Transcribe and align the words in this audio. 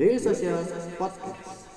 Daily 0.00 0.16
Social 0.16 0.56
Podcast. 0.96 1.68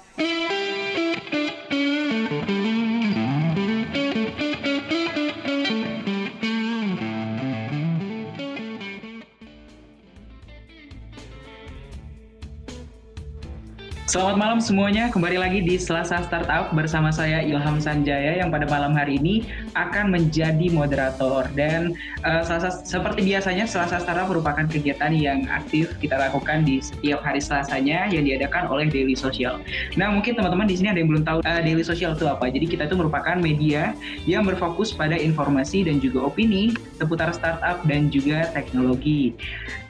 Selamat 14.08 14.40
malam 14.40 14.63
semuanya, 14.63 15.12
kembali 15.12 15.35
lagi 15.42 15.60
di 15.60 15.76
Selasa 15.76 16.23
Startup 16.23 16.71
bersama 16.71 17.11
saya 17.11 17.43
Ilham 17.43 17.83
Sanjaya 17.83 18.39
yang 18.39 18.53
pada 18.53 18.63
malam 18.71 18.95
hari 18.95 19.19
ini 19.19 19.43
akan 19.73 20.13
menjadi 20.13 20.69
moderator 20.69 21.49
dan 21.57 21.97
uh, 22.25 22.41
selasa, 22.45 22.81
seperti 22.85 23.25
biasanya 23.25 23.65
Selasa 23.65 24.01
Startup 24.01 24.29
merupakan 24.29 24.65
kegiatan 24.65 25.11
yang 25.13 25.45
aktif 25.49 25.93
kita 25.99 26.17
lakukan 26.17 26.65
di 26.65 26.79
setiap 26.79 27.21
hari 27.25 27.41
Selasanya 27.43 28.09
yang 28.09 28.23
diadakan 28.25 28.70
oleh 28.70 28.88
Daily 28.89 29.17
Social. 29.17 29.59
Nah 29.99 30.13
mungkin 30.13 30.38
teman-teman 30.38 30.70
di 30.70 30.77
sini 30.79 30.93
ada 30.93 30.99
yang 31.01 31.09
belum 31.09 31.25
tahu 31.25 31.39
uh, 31.43 31.62
Daily 31.62 31.84
Social 31.85 32.13
itu 32.15 32.25
apa. 32.29 32.49
Jadi 32.49 32.65
kita 32.70 32.85
itu 32.88 32.95
merupakan 32.95 33.35
media 33.38 33.98
yang 34.29 34.45
berfokus 34.45 34.93
pada 34.93 35.17
informasi 35.17 35.85
dan 35.85 35.99
juga 35.99 36.29
opini 36.29 36.73
seputar 36.98 37.34
startup 37.34 37.81
dan 37.85 38.07
juga 38.13 38.49
teknologi. 38.53 39.34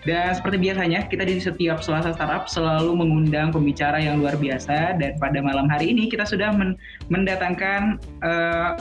Dan 0.04 0.36
seperti 0.36 0.60
biasanya, 0.60 1.08
kita 1.08 1.24
di 1.24 1.40
setiap 1.40 1.80
Selasa 1.80 2.12
Startup 2.12 2.44
selalu 2.44 2.92
mengundang 2.92 3.56
pembicara 3.56 4.04
yang 4.04 4.20
luar 4.20 4.36
biasa. 4.36 5.00
Dan 5.00 5.16
pada 5.16 5.40
malam 5.40 5.72
hari 5.72 5.96
ini 5.96 6.12
kita 6.12 6.28
sudah 6.28 6.52
men 6.52 6.76
mendatangkan 7.08 8.04
uh, 8.20 8.76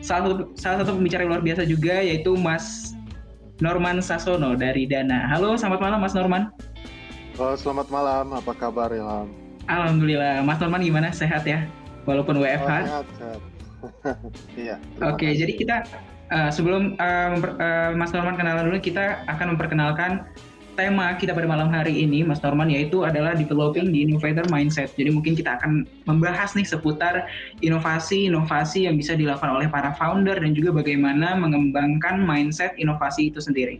salah, 0.00 0.32
satu, 0.32 0.34
salah 0.56 0.76
satu 0.84 0.96
pembicara 0.96 1.24
yang 1.24 1.32
luar 1.36 1.44
biasa 1.44 1.62
juga, 1.68 2.00
yaitu 2.00 2.32
Mas 2.36 2.96
Norman 3.60 4.00
Sasono 4.00 4.56
dari 4.56 4.88
Dana. 4.88 5.28
Halo, 5.28 5.54
selamat 5.54 5.80
malam 5.84 5.98
Mas 6.00 6.16
Norman. 6.16 6.48
Oh, 7.36 7.56
selamat 7.56 7.88
malam, 7.92 8.36
apa 8.36 8.52
kabar 8.56 8.92
Ilham? 8.92 9.28
Alhamdulillah, 9.68 10.40
Mas 10.44 10.58
Norman 10.60 10.80
gimana? 10.80 11.08
Sehat 11.12 11.44
ya? 11.44 11.68
Walaupun 12.08 12.40
WFH? 12.40 12.64
Oh, 12.64 12.84
sehat, 12.88 13.06
sehat. 13.16 13.40
iya. 14.60 14.76
Oke, 15.00 15.24
okay, 15.24 15.32
jadi 15.36 15.52
kita 15.56 15.76
uh, 16.32 16.50
sebelum 16.52 16.96
uh, 16.96 17.36
uh, 17.36 17.90
Mas 17.96 18.12
Norman 18.12 18.36
kenalan 18.36 18.68
dulu, 18.72 18.80
kita 18.80 19.24
akan 19.28 19.56
memperkenalkan 19.56 20.24
tema 20.80 21.12
kita 21.20 21.36
pada 21.36 21.44
malam 21.44 21.68
hari 21.68 22.08
ini, 22.08 22.24
Mas 22.24 22.40
Norman, 22.40 22.72
yaitu 22.72 23.04
adalah 23.04 23.36
developing 23.36 23.92
the 23.92 24.00
innovator 24.08 24.40
mindset. 24.48 24.88
Jadi 24.96 25.12
mungkin 25.12 25.36
kita 25.36 25.60
akan 25.60 25.84
membahas 26.08 26.56
nih 26.56 26.64
seputar 26.64 27.28
inovasi-inovasi 27.60 28.88
yang 28.88 28.96
bisa 28.96 29.12
dilakukan 29.12 29.52
oleh 29.52 29.68
para 29.68 29.92
founder 30.00 30.40
dan 30.40 30.56
juga 30.56 30.80
bagaimana 30.80 31.36
mengembangkan 31.36 32.24
mindset 32.24 32.72
inovasi 32.80 33.28
itu 33.28 33.44
sendiri. 33.44 33.76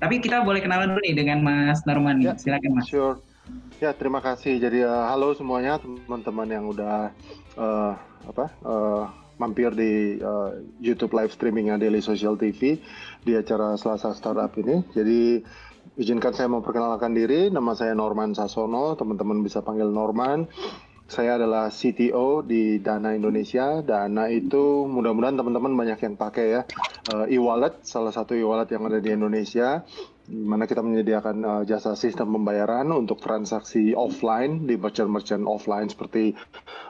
Tapi 0.00 0.24
kita 0.24 0.40
boleh 0.40 0.64
kenalan 0.64 0.96
dulu 0.96 1.04
nih 1.04 1.20
dengan 1.20 1.44
Mas 1.44 1.84
Norman. 1.84 2.24
Ya, 2.24 2.32
Silakan 2.40 2.80
Mas. 2.80 2.88
Sure. 2.88 3.20
Ya, 3.76 3.92
terima 3.92 4.24
kasih. 4.24 4.56
Jadi 4.56 4.80
uh, 4.82 5.12
halo 5.12 5.36
semuanya 5.36 5.76
teman-teman 5.76 6.48
yang 6.48 6.64
udah 6.72 7.12
uh, 7.60 7.92
apa 8.24 8.48
uh, 8.64 9.04
mampir 9.36 9.68
di 9.76 10.16
uh, 10.24 10.56
YouTube 10.80 11.12
live 11.12 11.30
streamingnya 11.30 11.76
Daily 11.76 12.00
Social 12.00 12.34
TV 12.40 12.80
di 13.22 13.32
acara 13.36 13.76
Selasa 13.76 14.16
Startup 14.16 14.48
ini. 14.56 14.80
Jadi 14.96 15.44
Izinkan 15.96 16.36
saya 16.36 16.52
memperkenalkan 16.52 17.16
diri, 17.16 17.48
nama 17.48 17.72
saya 17.72 17.96
Norman 17.96 18.36
Sasono, 18.36 18.92
teman-teman 19.00 19.40
bisa 19.40 19.64
panggil 19.64 19.88
Norman. 19.88 20.44
Saya 21.08 21.40
adalah 21.40 21.72
CTO 21.72 22.44
di 22.44 22.84
Dana 22.84 23.16
Indonesia. 23.16 23.80
Dana 23.80 24.28
itu 24.28 24.84
mudah-mudahan 24.84 25.40
teman-teman 25.40 25.72
banyak 25.72 25.96
yang 25.96 26.20
pakai 26.20 26.46
ya. 26.52 26.62
Uh, 27.08 27.24
e-wallet, 27.32 27.80
salah 27.80 28.12
satu 28.12 28.36
e-wallet 28.36 28.68
yang 28.76 28.84
ada 28.84 29.00
di 29.00 29.08
Indonesia, 29.08 29.88
di 30.28 30.36
mana 30.44 30.68
kita 30.68 30.84
menyediakan 30.84 31.36
uh, 31.40 31.62
jasa 31.64 31.96
sistem 31.96 32.28
pembayaran 32.28 32.92
untuk 32.92 33.16
transaksi 33.24 33.96
offline 33.96 34.68
di 34.68 34.76
merchant-merchant 34.76 35.48
offline 35.48 35.88
seperti 35.88 36.36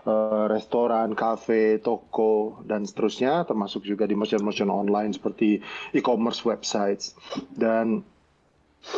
uh, 0.02 0.50
restoran, 0.50 1.14
kafe, 1.14 1.78
toko, 1.78 2.58
dan 2.66 2.82
seterusnya, 2.82 3.46
termasuk 3.46 3.86
juga 3.86 4.02
di 4.10 4.18
merchant-merchant 4.18 4.72
online 4.72 5.14
seperti 5.14 5.62
e-commerce 5.94 6.42
websites. 6.42 7.14
Dan 7.54 8.15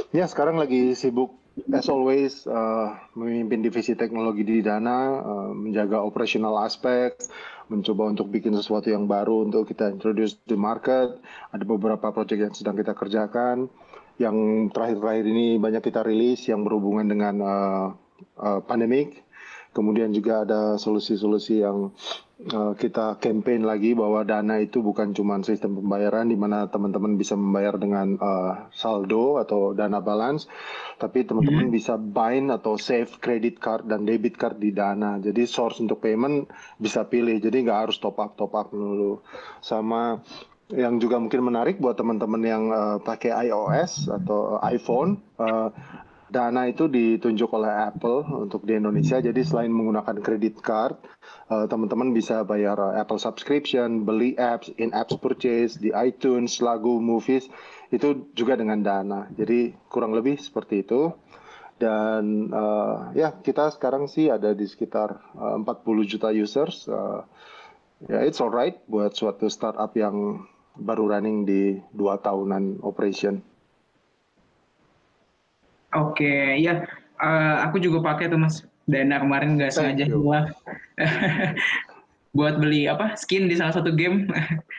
Ya, 0.09 0.25
sekarang 0.25 0.57
lagi 0.57 0.97
sibuk 0.97 1.37
as 1.73 1.91
always 1.91 2.47
uh, 2.47 2.95
memimpin 3.19 3.65
divisi 3.65 3.99
teknologi 3.99 4.47
di 4.47 4.63
Dana, 4.63 5.21
uh, 5.21 5.51
menjaga 5.51 6.01
operational 6.01 6.55
aspek, 6.63 7.19
mencoba 7.69 8.09
untuk 8.09 8.31
bikin 8.31 8.55
sesuatu 8.55 8.89
yang 8.89 9.11
baru 9.11 9.49
untuk 9.49 9.67
kita 9.67 9.91
introduce 9.91 10.39
di 10.47 10.55
market. 10.55 11.19
Ada 11.51 11.65
beberapa 11.67 12.15
project 12.15 12.41
yang 12.41 12.55
sedang 12.55 12.77
kita 12.79 12.95
kerjakan. 12.95 13.69
Yang 14.19 14.37
terakhir-terakhir 14.75 15.25
ini 15.31 15.47
banyak 15.63 15.83
kita 15.83 16.03
rilis 16.03 16.43
yang 16.51 16.67
berhubungan 16.67 17.07
dengan 17.07 17.35
uh, 17.43 17.87
uh, 18.39 18.61
pandemik. 18.67 19.23
Kemudian 19.77 20.11
juga 20.11 20.43
ada 20.43 20.75
solusi-solusi 20.81 21.63
yang 21.63 21.95
kita 22.79 23.19
campaign 23.19 23.67
lagi 23.67 23.99
bahwa 23.99 24.23
dana 24.23 24.63
itu 24.63 24.79
bukan 24.79 25.11
cuma 25.11 25.43
sistem 25.43 25.83
pembayaran 25.83 26.31
di 26.31 26.39
mana 26.39 26.71
teman-teman 26.71 27.19
bisa 27.19 27.35
membayar 27.35 27.75
dengan 27.75 28.15
uh, 28.15 28.71
saldo 28.71 29.43
atau 29.43 29.75
dana 29.75 29.99
balance, 29.99 30.47
tapi 31.03 31.27
teman-teman 31.27 31.67
hmm. 31.67 31.75
bisa 31.75 31.99
bind 31.99 32.55
atau 32.55 32.79
save 32.79 33.11
credit 33.19 33.59
card 33.59 33.91
dan 33.91 34.07
debit 34.07 34.39
card 34.39 34.63
di 34.63 34.71
dana. 34.71 35.19
Jadi 35.19 35.51
source 35.51 35.83
untuk 35.83 35.99
payment 35.99 36.47
bisa 36.79 37.03
pilih, 37.11 37.43
jadi 37.43 37.59
nggak 37.59 37.91
harus 37.91 37.99
top 37.99 38.23
up 38.23 38.39
top 38.39 38.55
up 38.55 38.71
dulu. 38.71 39.19
Sama 39.59 40.23
yang 40.71 41.03
juga 41.03 41.19
mungkin 41.19 41.43
menarik 41.43 41.83
buat 41.83 41.99
teman-teman 41.99 42.43
yang 42.47 42.65
uh, 42.71 42.97
pakai 43.03 43.51
iOS 43.51 44.15
atau 44.15 44.63
iPhone. 44.63 45.19
Uh, 45.35 45.75
Dana 46.29 46.69
itu 46.69 46.93
ditunjuk 46.93 47.49
oleh 47.57 47.73
Apple 47.89 48.21
untuk 48.37 48.69
di 48.69 48.77
Indonesia. 48.77 49.17
Jadi 49.17 49.41
selain 49.41 49.73
menggunakan 49.73 50.21
credit 50.21 50.61
card, 50.61 51.01
uh, 51.49 51.65
teman-teman 51.65 52.13
bisa 52.13 52.45
bayar 52.45 52.77
uh, 52.77 52.93
Apple 53.01 53.17
subscription, 53.17 54.05
beli 54.05 54.37
apps, 54.37 54.69
in-apps 54.77 55.17
purchase 55.17 55.81
di 55.81 55.89
iTunes, 55.97 56.61
lagu, 56.61 57.01
movies 57.01 57.49
itu 57.89 58.29
juga 58.37 58.61
dengan 58.61 58.85
Dana. 58.85 59.33
Jadi 59.33 59.73
kurang 59.89 60.13
lebih 60.13 60.37
seperti 60.37 60.85
itu. 60.85 61.17
Dan 61.79 62.51
uh, 62.51 63.15
ya 63.15 63.39
kita 63.39 63.71
sekarang 63.73 64.11
sih 64.11 64.29
ada 64.29 64.53
di 64.53 64.67
sekitar 64.67 65.33
uh, 65.39 65.57
40 65.63 66.11
juta 66.11 66.29
users. 66.35 66.85
Uh, 66.91 67.25
ya 68.05 68.21
it's 68.27 68.43
alright 68.43 68.83
buat 68.85 69.15
suatu 69.15 69.49
startup 69.49 69.95
yang 69.97 70.45
baru 70.79 71.11
running 71.11 71.49
di 71.49 71.81
dua 71.95 72.21
tahunan 72.21 72.85
operation. 72.85 73.43
Oke, 75.97 76.61
ya 76.61 76.85
uh, 77.17 77.57
aku 77.65 77.81
juga 77.81 78.05
pakai 78.05 78.29
tuh 78.29 78.41
Mas. 78.41 78.65
Dana 78.89 79.21
kemarin 79.21 79.61
nggak 79.61 79.73
sengaja 79.73 80.09
gua. 80.17 80.49
Buat 82.37 82.61
beli 82.61 82.89
apa 82.89 83.17
skin 83.21 83.49
di 83.49 83.57
salah 83.57 83.77
satu 83.77 83.93
game. 83.93 84.29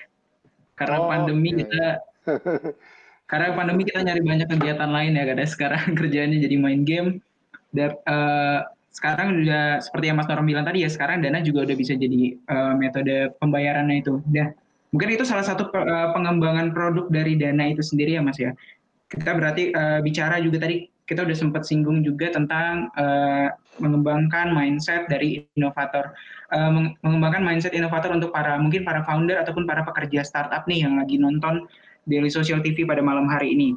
Karena 0.79 0.97
oh, 1.01 1.09
pandemi 1.09 1.53
okay. 1.53 1.65
kita 1.65 1.85
karena 3.29 3.53
pandemi 3.53 3.85
kita 3.85 4.01
nyari 4.01 4.25
banyak 4.25 4.47
kegiatan 4.49 4.89
lain 4.89 5.13
ya 5.13 5.23
kadang 5.27 5.49
sekarang 5.49 5.85
kerjanya 5.93 6.37
jadi 6.41 6.55
main 6.57 6.81
game. 6.81 7.21
Dan 7.69 7.93
uh, 8.09 8.65
sekarang 8.89 9.37
juga 9.37 9.77
seperti 9.85 10.09
yang 10.09 10.17
Mas 10.17 10.25
Norm 10.25 10.49
bilang 10.49 10.65
tadi 10.65 10.81
ya 10.81 10.89
sekarang 10.89 11.21
Dana 11.21 11.37
juga 11.45 11.61
udah 11.69 11.77
bisa 11.77 11.93
jadi 11.93 12.33
uh, 12.49 12.73
metode 12.73 13.33
pembayarannya 13.37 14.01
itu. 14.01 14.17
Ya, 14.33 14.49
mungkin 14.89 15.13
itu 15.13 15.29
salah 15.29 15.45
satu 15.45 15.69
pengembangan 16.15 16.73
produk 16.73 17.05
dari 17.13 17.37
Dana 17.37 17.69
itu 17.69 17.85
sendiri 17.85 18.17
ya 18.17 18.21
Mas 18.25 18.41
ya. 18.41 18.57
Kita 19.05 19.37
berarti 19.37 19.77
uh, 19.77 20.01
bicara 20.01 20.41
juga 20.41 20.65
tadi 20.65 20.89
kita 21.09 21.25
udah 21.25 21.33
sempat 21.33 21.65
singgung 21.65 22.05
juga 22.05 22.29
tentang 22.29 22.93
uh, 22.93 23.49
mengembangkan 23.81 24.53
mindset 24.53 25.09
dari 25.09 25.49
inovator, 25.57 26.13
uh, 26.53 26.69
mengembangkan 27.01 27.41
mindset 27.41 27.73
inovator 27.73 28.13
untuk 28.13 28.29
para 28.29 28.61
mungkin 28.61 28.85
para 28.85 29.01
founder 29.01 29.41
ataupun 29.41 29.65
para 29.65 29.81
pekerja 29.81 30.21
startup 30.21 30.69
nih 30.69 30.85
yang 30.85 31.01
lagi 31.01 31.17
nonton 31.17 31.65
Daily 32.05 32.29
Social 32.29 32.61
TV 32.61 32.85
pada 32.85 33.01
malam 33.01 33.25
hari 33.25 33.57
ini. 33.57 33.73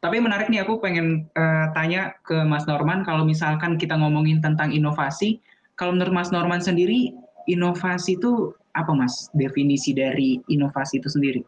Tapi 0.00 0.24
menarik 0.24 0.48
nih 0.48 0.64
aku 0.64 0.80
pengen 0.80 1.28
uh, 1.36 1.68
tanya 1.76 2.16
ke 2.24 2.40
Mas 2.48 2.64
Norman 2.64 3.04
kalau 3.04 3.28
misalkan 3.28 3.76
kita 3.76 3.92
ngomongin 4.00 4.40
tentang 4.40 4.72
inovasi, 4.72 5.44
kalau 5.76 5.92
menurut 5.92 6.16
Mas 6.16 6.32
Norman 6.32 6.64
sendiri 6.64 7.12
inovasi 7.44 8.16
itu 8.16 8.56
apa 8.72 8.94
Mas 8.96 9.28
definisi 9.36 9.92
dari 9.92 10.40
inovasi 10.48 11.02
itu 11.02 11.12
sendiri? 11.12 11.42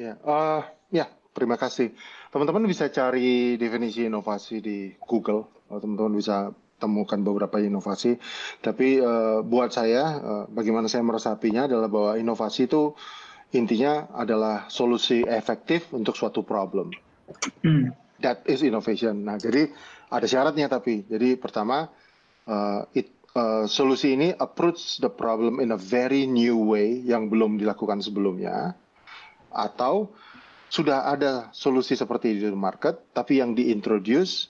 Ya, 0.00 0.16
uh, 0.24 0.64
ya 0.88 1.12
terima 1.36 1.60
kasih. 1.60 1.92
Teman-teman 2.32 2.64
bisa 2.64 2.88
cari 2.88 3.60
definisi 3.60 4.08
inovasi 4.08 4.64
di 4.64 4.88
Google. 5.04 5.68
Teman-teman 5.68 6.16
bisa 6.16 6.48
temukan 6.80 7.20
beberapa 7.20 7.60
inovasi. 7.60 8.16
Tapi 8.64 9.04
uh, 9.04 9.44
buat 9.44 9.68
saya, 9.68 10.02
uh, 10.16 10.44
bagaimana 10.48 10.88
saya 10.88 11.04
meresapinya 11.04 11.68
adalah 11.68 11.92
bahwa 11.92 12.16
inovasi 12.16 12.72
itu 12.72 12.96
intinya 13.52 14.08
adalah 14.16 14.66
solusi 14.72 15.28
efektif 15.28 15.92
untuk 15.92 16.16
suatu 16.16 16.40
problem. 16.40 16.88
Hmm. 17.60 17.92
That 18.24 18.48
is 18.48 18.64
innovation. 18.64 19.28
Nah, 19.28 19.36
jadi 19.36 19.68
ada 20.08 20.24
syaratnya 20.24 20.72
tapi. 20.72 21.04
Jadi 21.04 21.36
pertama, 21.36 21.84
uh, 22.48 22.80
it, 22.96 23.12
uh, 23.36 23.68
solusi 23.68 24.16
ini 24.16 24.32
approach 24.32 25.04
the 25.04 25.12
problem 25.12 25.60
in 25.60 25.68
a 25.68 25.76
very 25.76 26.24
new 26.24 26.56
way 26.64 26.96
yang 27.04 27.28
belum 27.28 27.60
dilakukan 27.60 28.00
sebelumnya, 28.00 28.72
atau 29.52 30.16
sudah 30.72 31.04
ada 31.04 31.52
solusi 31.52 31.92
seperti 31.92 32.32
di 32.32 32.48
market, 32.56 33.12
tapi 33.12 33.44
yang 33.44 33.52
diintroduce 33.52 34.48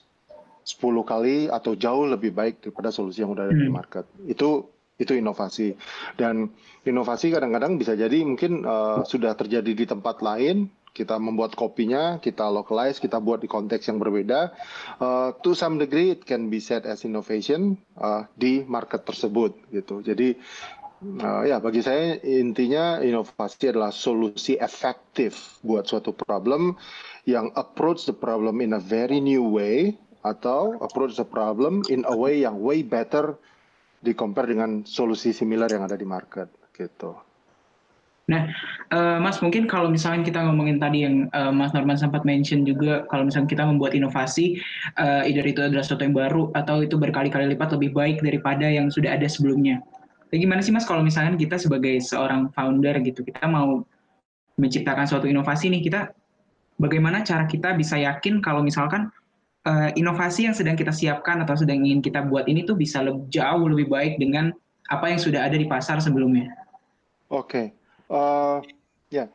10 0.63 1.03
kali 1.03 1.51
atau 1.51 1.75
jauh 1.75 2.07
lebih 2.07 2.31
baik 2.31 2.63
daripada 2.63 2.95
solusi 2.95 3.19
yang 3.19 3.35
udah 3.35 3.51
ada 3.51 3.55
di 3.59 3.67
Hmm. 3.67 3.75
market. 3.75 4.07
Itu 4.23 4.71
itu 4.95 5.17
inovasi 5.17 5.73
dan 6.15 6.53
inovasi 6.85 7.33
kadang-kadang 7.33 7.81
bisa 7.81 7.97
jadi 7.97 8.23
mungkin 8.23 8.61
uh, 8.61 9.01
sudah 9.03 9.33
terjadi 9.33 9.73
di 9.73 9.85
tempat 9.89 10.21
lain 10.21 10.69
kita 10.93 11.17
membuat 11.17 11.57
kopinya 11.57 12.21
kita 12.21 12.45
localize 12.53 13.01
kita 13.01 13.17
buat 13.17 13.41
di 13.41 13.49
konteks 13.49 13.89
yang 13.89 13.97
berbeda 13.97 14.53
Uh, 15.01 15.33
to 15.41 15.57
some 15.57 15.81
degree 15.81 16.13
it 16.13 16.21
can 16.23 16.47
be 16.53 16.61
said 16.61 16.85
as 16.85 17.01
innovation 17.01 17.73
uh, 17.97 18.29
di 18.37 18.61
market 18.69 19.01
tersebut 19.01 19.57
gitu 19.73 20.05
jadi 20.05 20.37
uh, 21.03 21.43
ya 21.43 21.59
bagi 21.59 21.83
saya 21.83 22.17
intinya 22.23 23.03
inovasi 23.03 23.69
adalah 23.69 23.91
solusi 23.91 24.55
efektif 24.57 25.59
buat 25.61 25.85
suatu 25.85 26.15
problem 26.15 26.79
yang 27.27 27.51
approach 27.59 28.07
the 28.07 28.15
problem 28.15 28.63
in 28.63 28.75
a 28.75 28.81
very 28.81 29.19
new 29.19 29.43
way 29.43 29.95
atau 30.23 30.79
approach 30.79 31.19
the 31.19 31.27
problem 31.27 31.83
in 31.91 32.07
a 32.07 32.15
way 32.15 32.41
yang 32.43 32.55
way 32.63 32.79
better 32.79 33.35
di 34.03 34.11
compare 34.15 34.47
dengan 34.47 34.83
solusi 34.83 35.31
similar 35.31 35.71
yang 35.71 35.83
ada 35.83 35.95
di 35.95 36.07
market 36.07 36.47
gitu. 36.75 37.15
Nah, 38.23 38.47
eh, 38.87 39.17
Mas 39.19 39.43
mungkin 39.43 39.67
kalau 39.67 39.91
misalnya 39.91 40.23
kita 40.23 40.39
ngomongin 40.47 40.79
tadi 40.79 41.03
yang 41.03 41.27
eh, 41.27 41.51
Mas 41.51 41.75
Norman 41.75 41.99
sempat 41.99 42.23
mention 42.23 42.63
juga 42.63 43.03
kalau 43.11 43.27
misalnya 43.27 43.51
kita 43.51 43.63
membuat 43.67 43.91
inovasi, 43.91 44.59
eh, 44.95 45.27
either 45.27 45.43
itu 45.43 45.59
adalah 45.59 45.83
sesuatu 45.83 46.07
yang 46.07 46.15
baru 46.15 46.47
atau 46.55 46.79
itu 46.79 46.95
berkali-kali 46.95 47.51
lipat 47.51 47.75
lebih 47.75 47.91
baik 47.91 48.23
daripada 48.23 48.63
yang 48.67 48.87
sudah 48.87 49.11
ada 49.19 49.27
sebelumnya. 49.27 49.83
Jadi 50.33 50.49
gimana 50.49 50.65
sih 50.65 50.73
Mas 50.73 50.89
kalau 50.89 51.05
misalnya 51.05 51.37
kita 51.37 51.61
sebagai 51.61 52.01
seorang 52.01 52.49
founder 52.57 52.97
gitu, 53.05 53.21
kita 53.21 53.45
mau 53.45 53.85
menciptakan 54.57 55.05
suatu 55.05 55.29
inovasi 55.29 55.69
nih, 55.69 55.85
kita 55.85 56.09
bagaimana 56.81 57.21
cara 57.21 57.45
kita 57.45 57.77
bisa 57.77 58.01
yakin 58.01 58.41
kalau 58.41 58.65
misalkan 58.65 59.13
eh, 59.69 59.93
inovasi 59.93 60.49
yang 60.49 60.57
sedang 60.57 60.73
kita 60.73 60.89
siapkan 60.89 61.45
atau 61.45 61.53
sedang 61.53 61.85
ingin 61.85 62.01
kita 62.01 62.25
buat 62.25 62.49
ini 62.49 62.65
tuh 62.65 62.73
bisa 62.73 63.05
lebih, 63.05 63.29
jauh 63.29 63.69
lebih 63.69 63.93
baik 63.93 64.17
dengan 64.17 64.49
apa 64.89 65.13
yang 65.13 65.21
sudah 65.21 65.45
ada 65.45 65.53
di 65.53 65.69
pasar 65.69 66.01
sebelumnya. 66.01 66.49
Oke, 67.29 67.77
Eh, 68.13 68.57
ya 69.09 69.25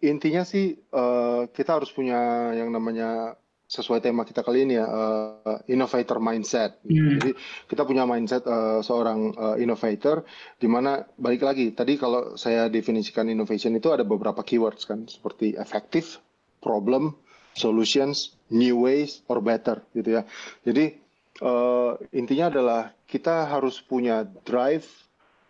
intinya 0.00 0.42
sih 0.44 0.76
eh, 0.76 1.42
kita 1.52 1.80
harus 1.80 1.88
punya 1.92 2.52
yang 2.56 2.68
namanya 2.68 3.36
sesuai 3.70 4.02
tema 4.02 4.26
kita 4.26 4.42
kali 4.42 4.66
ini 4.66 4.74
ya 4.74 4.86
eh, 4.90 5.58
innovator 5.70 6.18
mindset. 6.18 6.82
Hmm. 6.82 7.14
Jadi 7.14 7.38
kita 7.70 7.86
punya 7.86 8.02
mindset 8.02 8.42
eh, 8.42 8.82
seorang 8.82 9.30
eh, 9.30 9.56
innovator 9.62 10.26
di 10.58 10.66
mana 10.66 11.06
balik 11.14 11.46
lagi 11.46 11.70
tadi 11.70 11.94
kalau 11.94 12.34
saya 12.34 12.66
definisikan 12.66 13.30
innovation 13.30 13.78
itu 13.78 13.94
ada 13.94 14.02
beberapa 14.02 14.42
keywords 14.42 14.90
kan 14.90 15.06
seperti 15.06 15.54
effective, 15.54 16.18
problem, 16.58 17.14
solutions, 17.54 18.34
new 18.50 18.82
ways 18.82 19.22
or 19.30 19.38
better 19.38 19.86
gitu 19.94 20.18
ya. 20.18 20.22
Jadi 20.66 20.98
eh, 21.38 21.92
intinya 22.10 22.50
adalah 22.50 22.82
kita 23.06 23.46
harus 23.46 23.78
punya 23.78 24.26
drive 24.42 24.90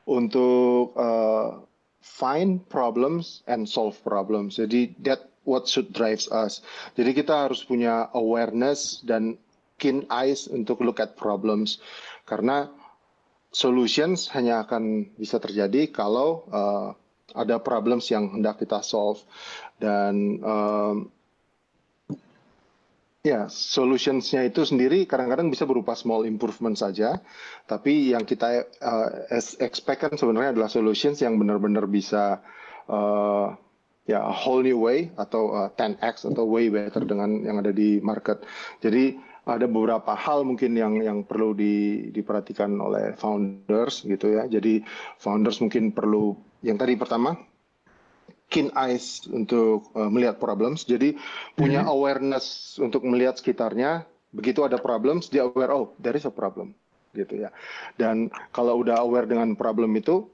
untuk 0.05 0.93
eh, 0.93 1.51
find 2.05 2.69
problems 2.69 3.41
and 3.49 3.65
solve 3.65 3.97
problems. 4.05 4.61
Jadi 4.61 4.93
that 5.09 5.30
what 5.45 5.67
should 5.69 5.91
drives 5.93 6.29
us. 6.31 6.61
Jadi 6.97 7.17
kita 7.17 7.49
harus 7.49 7.65
punya 7.65 8.09
awareness 8.13 9.01
dan 9.05 9.37
keen 9.81 10.05
eyes 10.13 10.47
untuk 10.47 10.85
look 10.85 11.01
at 11.01 11.17
problems. 11.17 11.81
Karena 12.29 12.69
solutions 13.51 14.31
hanya 14.37 14.63
akan 14.69 15.11
bisa 15.17 15.41
terjadi 15.41 15.91
kalau 15.91 16.47
uh, 16.53 16.89
ada 17.35 17.63
problems 17.63 18.11
yang 18.13 18.31
hendak 18.31 18.61
kita 18.61 18.85
solve. 18.85 19.23
Dan 19.81 20.39
um, 20.45 20.97
Ya, 23.21 23.53
solutionsnya 23.53 24.49
itu 24.49 24.65
sendiri 24.65 25.05
kadang-kadang 25.05 25.53
bisa 25.53 25.69
berupa 25.69 25.93
small 25.93 26.25
improvement 26.25 26.73
saja, 26.73 27.21
tapi 27.69 28.17
yang 28.17 28.25
kita 28.25 28.65
uh, 28.81 29.29
expect 29.61 30.09
kan 30.09 30.17
sebenarnya 30.17 30.57
adalah 30.57 30.73
solutions 30.73 31.21
yang 31.21 31.37
benar-benar 31.37 31.85
bisa 31.85 32.41
uh, 32.89 33.53
ya 34.09 34.25
a 34.25 34.33
whole 34.33 34.65
new 34.65 34.81
way 34.81 35.13
atau 35.17 35.67
uh, 35.67 35.69
10x 35.77 36.29
atau 36.31 36.45
way 36.49 36.73
better 36.73 37.05
dengan 37.05 37.45
yang 37.45 37.61
ada 37.61 37.71
di 37.71 38.01
market. 38.01 38.43
Jadi 38.81 39.17
ada 39.49 39.67
beberapa 39.67 40.13
hal 40.15 40.45
mungkin 40.45 40.77
yang 40.77 41.01
yang 41.01 41.25
perlu 41.25 41.57
di, 41.57 42.09
diperhatikan 42.13 42.71
oleh 42.77 43.17
founders 43.17 44.05
gitu 44.05 44.37
ya. 44.37 44.47
Jadi 44.47 44.85
founders 45.19 45.59
mungkin 45.65 45.91
perlu 45.91 46.37
yang 46.61 46.77
tadi 46.77 46.95
pertama 46.95 47.35
keen 48.51 48.69
eyes 48.75 49.25
untuk 49.31 49.95
uh, 49.95 50.11
melihat 50.11 50.43
problems. 50.43 50.85
Jadi 50.85 51.15
punya 51.55 51.87
awareness 51.87 52.77
untuk 52.83 53.07
melihat 53.07 53.39
sekitarnya. 53.39 54.05
Begitu 54.31 54.63
ada 54.63 54.79
problems, 54.79 55.27
dia 55.27 55.43
aware 55.43 55.75
oh 55.75 55.91
there 55.99 56.15
is 56.15 56.23
a 56.23 56.31
problem 56.31 56.75
gitu 57.11 57.47
ya. 57.47 57.51
Dan 57.99 58.31
kalau 58.55 58.79
udah 58.79 59.03
aware 59.03 59.27
dengan 59.27 59.59
problem 59.59 59.91
itu, 59.99 60.31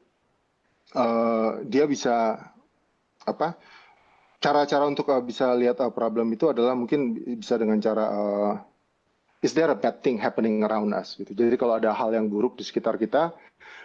uh, 0.92 1.64
dia 1.64 1.88
bisa 1.88 2.36
apa? 3.26 3.58
Cara-cara 4.40 4.87
untuk 4.87 5.11
uh, 5.11 5.20
bisa 5.20 5.50
lihat 5.58 5.82
uh, 5.82 5.90
problem 5.90 6.31
itu 6.32 6.46
adalah 6.49 6.73
mungkin 6.78 7.19
bisa 7.37 7.58
dengan 7.58 7.82
cara 7.82 8.05
uh, 8.06 8.55
is 9.44 9.52
there 9.52 9.69
a 9.69 9.76
bad 9.76 10.00
thing 10.00 10.17
happening 10.17 10.62
around 10.64 10.94
us 10.94 11.19
gitu. 11.19 11.34
Jadi 11.34 11.58
kalau 11.58 11.76
ada 11.76 11.93
hal 11.93 12.14
yang 12.14 12.31
buruk 12.31 12.56
di 12.56 12.64
sekitar 12.64 12.96
kita, 12.96 13.34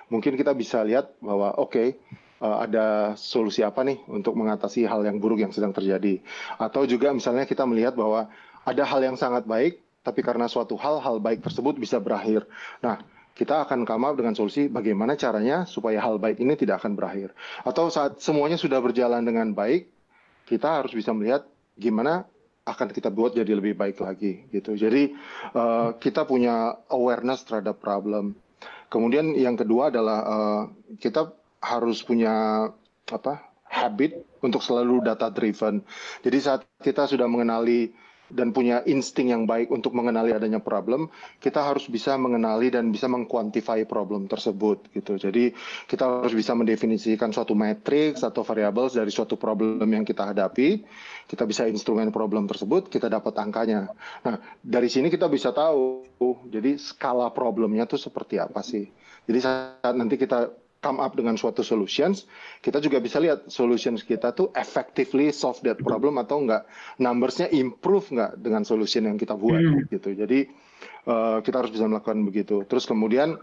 mungkin 0.07 0.37
kita 0.37 0.53
bisa 0.55 0.85
lihat 0.85 1.17
bahwa 1.19 1.55
oke 1.57 1.97
uh, 2.41 2.57
ada 2.63 3.13
solusi 3.15 3.61
apa 3.61 3.85
nih 3.85 4.01
untuk 4.09 4.33
mengatasi 4.33 4.85
hal 4.89 5.05
yang 5.05 5.21
buruk 5.21 5.39
yang 5.41 5.53
sedang 5.53 5.71
terjadi. 5.71 6.19
Atau 6.57 6.89
juga 6.89 7.13
misalnya 7.13 7.45
kita 7.45 7.63
melihat 7.63 7.93
bahwa 7.93 8.27
ada 8.65 8.83
hal 8.85 9.01
yang 9.01 9.17
sangat 9.17 9.45
baik, 9.45 9.81
tapi 10.01 10.21
karena 10.25 10.49
suatu 10.49 10.77
hal 10.77 11.01
hal 11.01 11.17
baik 11.21 11.41
tersebut 11.45 11.77
bisa 11.77 11.97
berakhir. 11.97 12.45
Nah, 12.81 13.01
kita 13.31 13.65
akan 13.65 13.87
come 13.87 14.05
up 14.05 14.15
dengan 14.19 14.35
solusi 14.35 14.67
bagaimana 14.67 15.15
caranya 15.15 15.63
supaya 15.63 16.03
hal 16.03 16.19
baik 16.19 16.39
ini 16.43 16.53
tidak 16.59 16.83
akan 16.83 16.93
berakhir. 16.99 17.31
Atau 17.63 17.87
saat 17.87 18.19
semuanya 18.19 18.59
sudah 18.59 18.77
berjalan 18.83 19.23
dengan 19.23 19.55
baik, 19.55 19.87
kita 20.45 20.83
harus 20.83 20.91
bisa 20.91 21.15
melihat 21.15 21.47
gimana 21.79 22.27
akan 22.67 22.93
kita 22.93 23.09
buat 23.09 23.33
jadi 23.33 23.57
lebih 23.57 23.73
baik 23.73 24.03
lagi 24.03 24.45
gitu. 24.53 24.77
Jadi 24.77 25.15
uh, 25.57 25.97
kita 25.97 26.27
punya 26.29 26.77
awareness 26.93 27.41
terhadap 27.47 27.81
problem. 27.81 28.37
Kemudian 28.91 29.33
yang 29.33 29.55
kedua 29.55 29.89
adalah 29.89 30.19
uh, 30.21 30.61
kita 30.99 31.31
harus 31.63 32.03
punya 32.03 32.67
apa 33.09 33.51
habit 33.71 34.19
untuk 34.43 34.59
selalu 34.59 35.01
data 35.07 35.31
driven. 35.31 35.81
Jadi 36.21 36.37
saat 36.43 36.61
kita 36.83 37.07
sudah 37.07 37.25
mengenali 37.25 37.95
dan 38.31 38.55
punya 38.55 38.81
insting 38.87 39.29
yang 39.29 39.43
baik 39.43 39.67
untuk 39.69 39.91
mengenali 39.91 40.31
adanya 40.31 40.63
problem, 40.63 41.11
kita 41.43 41.59
harus 41.61 41.85
bisa 41.91 42.15
mengenali 42.15 42.71
dan 42.71 42.89
bisa 42.89 43.11
mengkuantify 43.11 43.83
problem 43.83 44.31
tersebut 44.31 44.87
gitu. 44.95 45.19
Jadi 45.19 45.51
kita 45.87 46.23
harus 46.23 46.31
bisa 46.31 46.55
mendefinisikan 46.55 47.35
suatu 47.35 47.51
matrix 47.53 48.23
atau 48.23 48.41
variables 48.41 48.95
dari 48.95 49.11
suatu 49.11 49.35
problem 49.35 49.85
yang 49.85 50.07
kita 50.07 50.31
hadapi. 50.31 50.83
Kita 51.27 51.43
bisa 51.47 51.67
instrumen 51.67 52.11
problem 52.11 52.47
tersebut, 52.47 52.91
kita 52.91 53.07
dapat 53.07 53.35
angkanya. 53.39 53.91
Nah, 54.23 54.35
dari 54.59 54.87
sini 54.91 55.07
kita 55.07 55.31
bisa 55.31 55.51
tahu 55.55 56.03
jadi 56.47 56.75
skala 56.75 57.31
problemnya 57.31 57.87
tuh 57.87 57.99
seperti 57.99 58.39
apa 58.39 58.59
sih. 58.63 58.87
Jadi 59.27 59.39
saat 59.39 59.93
nanti 59.93 60.17
kita 60.17 60.60
come 60.81 60.97
up 60.97 61.13
dengan 61.13 61.37
suatu 61.37 61.61
solutions, 61.61 62.25
kita 62.59 62.81
juga 62.81 62.97
bisa 62.97 63.21
lihat 63.21 63.47
solutions 63.47 64.01
kita 64.01 64.33
tuh 64.33 64.49
effectively 64.57 65.29
solve 65.29 65.61
that 65.61 65.77
problem 65.77 66.17
atau 66.17 66.41
enggak, 66.41 66.65
numbersnya 66.97 67.47
improve 67.53 68.09
enggak 68.11 68.41
dengan 68.41 68.65
solution 68.65 69.05
yang 69.05 69.15
kita 69.15 69.37
buat 69.37 69.61
Hmm. 69.61 69.85
gitu. 69.93 70.17
Jadi 70.17 70.49
uh, 71.05 71.39
kita 71.45 71.61
harus 71.61 71.71
bisa 71.71 71.85
melakukan 71.85 72.25
begitu. 72.25 72.65
Terus 72.65 72.89
kemudian 72.89 73.37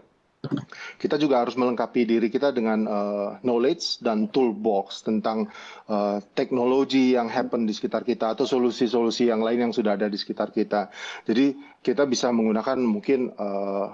kita 0.95 1.19
juga 1.19 1.43
harus 1.43 1.59
melengkapi 1.59 2.07
diri 2.07 2.31
kita 2.31 2.55
dengan 2.55 2.87
uh, 2.87 3.29
knowledge 3.43 3.99
dan 3.99 4.31
toolbox 4.31 5.03
tentang 5.03 5.51
uh, 5.91 6.23
teknologi 6.31 7.15
yang 7.15 7.27
happen 7.27 7.67
di 7.67 7.75
sekitar 7.75 8.07
kita 8.07 8.35
atau 8.35 8.47
solusi-solusi 8.47 9.27
yang 9.27 9.43
lain 9.43 9.67
yang 9.67 9.73
sudah 9.75 9.99
ada 9.99 10.07
di 10.07 10.15
sekitar 10.15 10.55
kita. 10.55 10.87
Jadi 11.27 11.59
kita 11.83 12.07
bisa 12.07 12.31
menggunakan 12.31 12.79
mungkin 12.79 13.35
uh, 13.35 13.87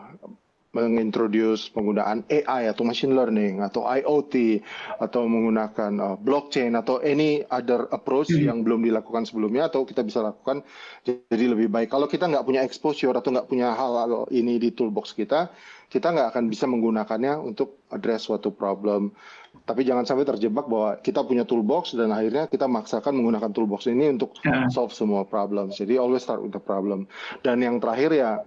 mengintroduce 0.76 1.72
penggunaan 1.72 2.28
AI 2.28 2.68
atau 2.68 2.84
machine 2.84 3.16
learning 3.16 3.64
atau 3.64 3.88
IoT 3.88 4.60
atau 5.00 5.24
menggunakan 5.24 5.92
uh, 5.98 6.16
blockchain 6.20 6.76
atau 6.76 7.00
any 7.00 7.48
other 7.48 7.88
approach 7.96 8.28
yang 8.36 8.62
belum 8.62 8.84
dilakukan 8.84 9.24
sebelumnya 9.24 9.72
atau 9.72 9.88
kita 9.88 10.04
bisa 10.04 10.20
lakukan 10.20 10.60
jadi 11.08 11.46
lebih 11.56 11.72
baik. 11.72 11.88
Kalau 11.88 12.12
kita 12.12 12.28
nggak 12.28 12.44
punya 12.44 12.62
exposure 12.68 13.16
atau 13.16 13.32
nggak 13.32 13.48
punya 13.48 13.72
hal-hal 13.72 14.28
ini 14.30 14.60
di 14.60 14.76
toolbox 14.76 15.16
kita, 15.16 15.48
kita 15.88 16.12
nggak 16.12 16.36
akan 16.36 16.44
bisa 16.52 16.68
menggunakannya 16.68 17.40
untuk 17.40 17.88
address 17.96 18.28
suatu 18.28 18.52
problem. 18.52 19.16
Tapi 19.66 19.88
jangan 19.88 20.04
sampai 20.04 20.28
terjebak 20.28 20.68
bahwa 20.68 21.00
kita 21.00 21.24
punya 21.24 21.48
toolbox 21.48 21.96
dan 21.96 22.12
akhirnya 22.12 22.52
kita 22.52 22.68
maksakan 22.68 23.16
menggunakan 23.16 23.56
toolbox 23.56 23.88
ini 23.88 24.12
untuk 24.12 24.36
Ya. 24.44 24.68
solve 24.68 24.92
semua 24.92 25.24
problem. 25.24 25.72
Jadi 25.72 25.96
always 25.96 26.28
start 26.28 26.44
with 26.44 26.52
the 26.52 26.60
problem. 26.60 27.08
Dan 27.40 27.64
yang 27.64 27.80
terakhir 27.80 28.12
ya 28.12 28.44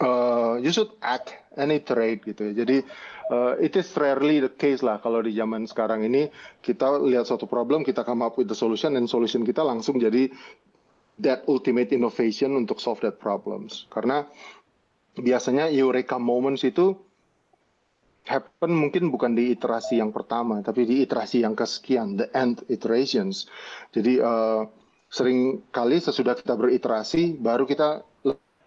uh, 0.00 0.56
you 0.58 0.72
should 0.72 0.90
act 1.04 1.36
and 1.54 1.70
iterate 1.70 2.24
gitu 2.24 2.50
ya. 2.50 2.64
Jadi 2.64 2.82
uh, 3.30 3.54
it 3.60 3.76
is 3.76 3.92
rarely 3.94 4.40
the 4.40 4.52
case 4.52 4.80
lah 4.80 4.98
kalau 4.98 5.20
di 5.20 5.36
zaman 5.36 5.68
sekarang 5.68 6.02
ini 6.02 6.32
kita 6.64 7.00
lihat 7.04 7.28
suatu 7.28 7.44
problem, 7.46 7.84
kita 7.84 8.02
come 8.02 8.24
up 8.24 8.34
with 8.40 8.48
the 8.48 8.56
solution 8.56 8.96
dan 8.96 9.06
solution 9.06 9.44
kita 9.44 9.60
langsung 9.60 10.00
jadi 10.00 10.32
that 11.20 11.44
ultimate 11.46 11.92
innovation 11.92 12.56
untuk 12.56 12.80
solve 12.80 12.98
that 13.04 13.20
problems. 13.20 13.84
Karena 13.92 14.24
biasanya 15.20 15.68
eureka 15.68 16.16
moments 16.16 16.64
itu 16.64 16.96
happen 18.24 18.72
mungkin 18.72 19.12
bukan 19.12 19.36
di 19.36 19.52
iterasi 19.52 20.00
yang 20.00 20.12
pertama, 20.12 20.60
tapi 20.64 20.88
di 20.88 21.04
iterasi 21.04 21.44
yang 21.44 21.52
kesekian, 21.56 22.16
the 22.16 22.28
end 22.32 22.64
iterations. 22.72 23.48
Jadi 23.92 24.20
uh, 24.20 24.64
sering 25.10 25.66
kali 25.74 25.98
sesudah 25.98 26.38
kita 26.38 26.54
beriterasi, 26.54 27.36
baru 27.36 27.66
kita 27.66 28.06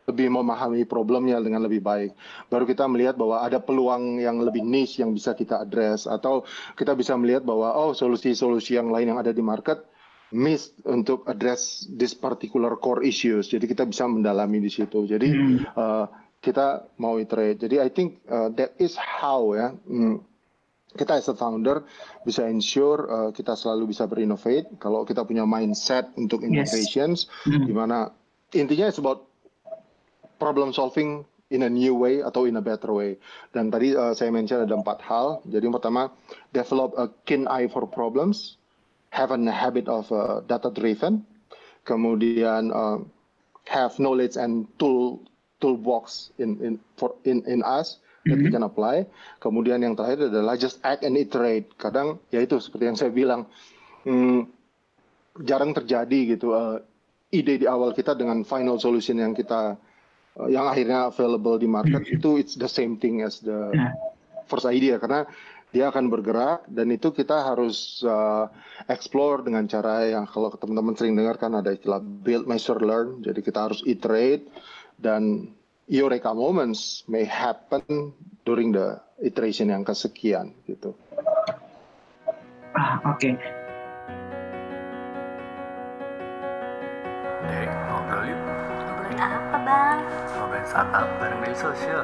lebih 0.04 0.28
memahami 0.32 0.84
problemnya 0.84 1.40
dengan 1.40 1.64
lebih 1.64 1.80
baik. 1.80 2.12
Baru 2.52 2.68
kita 2.68 2.84
melihat 2.88 3.16
bahwa 3.16 3.40
ada 3.40 3.60
peluang 3.64 4.20
yang 4.20 4.44
lebih 4.44 4.64
niche 4.64 5.00
yang 5.00 5.16
bisa 5.16 5.32
kita 5.32 5.64
address 5.64 6.06
atau 6.06 6.44
kita 6.76 6.92
bisa 6.94 7.16
melihat 7.16 7.48
bahwa 7.48 7.72
oh 7.76 7.96
solusi-solusi 7.96 8.76
yang 8.76 8.92
lain 8.92 9.16
yang 9.16 9.20
ada 9.20 9.32
di 9.32 9.40
market 9.40 9.80
miss 10.34 10.74
untuk 10.84 11.24
address 11.30 11.86
this 11.88 12.18
particular 12.18 12.76
core 12.82 13.06
issues. 13.06 13.48
Jadi 13.48 13.70
kita 13.70 13.86
bisa 13.86 14.10
mendalami 14.10 14.60
di 14.60 14.72
situ. 14.74 15.06
Jadi 15.06 15.30
hmm. 15.30 15.58
uh, 15.78 16.06
kita 16.42 16.90
mau 17.00 17.22
iterate. 17.22 17.62
Jadi 17.62 17.80
I 17.80 17.90
think 17.94 18.26
uh, 18.28 18.50
that 18.58 18.76
is 18.82 18.98
how 18.98 19.54
ya. 19.54 19.72
Hmm, 19.88 20.26
kita 20.94 21.18
as 21.18 21.26
a 21.30 21.34
founder 21.34 21.86
bisa 22.22 22.46
ensure 22.46 23.10
uh, 23.10 23.30
kita 23.34 23.58
selalu 23.58 23.94
bisa 23.94 24.06
berinnovate. 24.06 24.70
Kalau 24.78 25.06
kita 25.06 25.26
punya 25.26 25.46
mindset 25.46 26.14
untuk 26.18 26.46
innovations, 26.46 27.26
yes. 27.26 27.50
mm. 27.50 27.66
di 27.66 27.74
mana 27.74 28.14
intinya 28.54 28.90
it's 28.90 29.02
about 29.02 29.33
problem 30.40 30.74
solving 30.74 31.26
in 31.54 31.62
a 31.64 31.70
new 31.70 31.94
way 31.94 32.26
atau 32.26 32.50
in 32.50 32.58
a 32.58 32.64
better 32.64 32.90
way. 32.90 33.16
Dan 33.54 33.70
tadi 33.70 33.94
uh, 33.94 34.18
saya 34.18 34.34
mention 34.34 34.66
ada 34.66 34.74
empat 34.74 35.06
hal. 35.06 35.46
Jadi 35.46 35.70
yang 35.70 35.76
pertama, 35.78 36.10
develop 36.50 36.98
a 36.98 37.10
keen 37.30 37.46
eye 37.46 37.70
for 37.70 37.86
problems, 37.86 38.58
have 39.14 39.30
a 39.30 39.38
habit 39.52 39.86
of 39.86 40.10
uh, 40.10 40.42
data 40.50 40.74
driven, 40.74 41.22
kemudian 41.86 42.74
uh, 42.74 42.98
have 43.70 43.96
knowledge 44.02 44.36
and 44.36 44.66
tool 44.82 45.22
toolbox 45.62 46.34
in 46.42 46.60
in 46.60 46.74
for 47.00 47.16
in 47.24 47.46
in 47.48 47.64
us 47.64 48.02
that 48.28 48.36
mm 48.36 48.42
-hmm. 48.42 48.44
we 48.44 48.52
can 48.52 48.66
apply. 48.66 49.06
Kemudian 49.40 49.80
yang 49.80 49.94
terakhir 49.96 50.34
adalah 50.34 50.58
just 50.58 50.82
act 50.84 51.06
and 51.06 51.16
iterate. 51.16 51.70
Kadang 51.78 52.20
ya 52.34 52.42
itu 52.44 52.60
seperti 52.60 52.84
yang 52.90 52.98
saya 52.98 53.12
bilang, 53.14 53.48
hmm, 54.04 54.48
jarang 55.46 55.72
terjadi 55.72 56.36
gitu 56.36 56.58
uh, 56.58 56.82
ide 57.34 57.62
di 57.62 57.68
awal 57.70 57.94
kita 57.94 58.14
dengan 58.14 58.46
final 58.46 58.78
solution 58.78 59.18
yang 59.18 59.34
kita 59.34 59.78
yang 60.50 60.66
akhirnya 60.66 61.14
available 61.14 61.62
di 61.62 61.70
market 61.70 62.04
hmm. 62.10 62.16
itu 62.18 62.42
it's 62.42 62.58
the 62.58 62.70
same 62.70 62.98
thing 62.98 63.22
as 63.22 63.38
the 63.46 63.70
ya. 63.70 63.94
first 64.50 64.66
idea 64.66 64.98
karena 64.98 65.30
dia 65.74 65.90
akan 65.90 66.06
bergerak 66.14 66.70
dan 66.70 66.94
itu 66.94 67.10
kita 67.10 67.50
harus 67.50 68.06
uh, 68.06 68.46
explore 68.86 69.42
dengan 69.42 69.66
cara 69.66 70.06
yang 70.06 70.30
kalau 70.30 70.54
teman-teman 70.54 70.94
sering 70.94 71.18
dengar 71.18 71.42
kan 71.42 71.58
ada 71.58 71.74
istilah 71.74 71.98
build, 71.98 72.46
measure, 72.46 72.78
learn. 72.78 73.26
Jadi 73.26 73.42
kita 73.42 73.66
harus 73.66 73.82
iterate 73.82 74.46
dan 75.02 75.50
eureka 75.90 76.30
moments 76.30 77.02
may 77.10 77.26
happen 77.26 78.14
during 78.46 78.70
the 78.70 79.02
iteration 79.26 79.74
yang 79.74 79.82
kesekian 79.82 80.54
gitu. 80.70 80.94
Ah 82.78 83.18
oke. 83.18 83.18
Okay. 83.18 83.63
Bareng 90.74 91.38
media 91.38 91.54
sosial. 91.54 92.02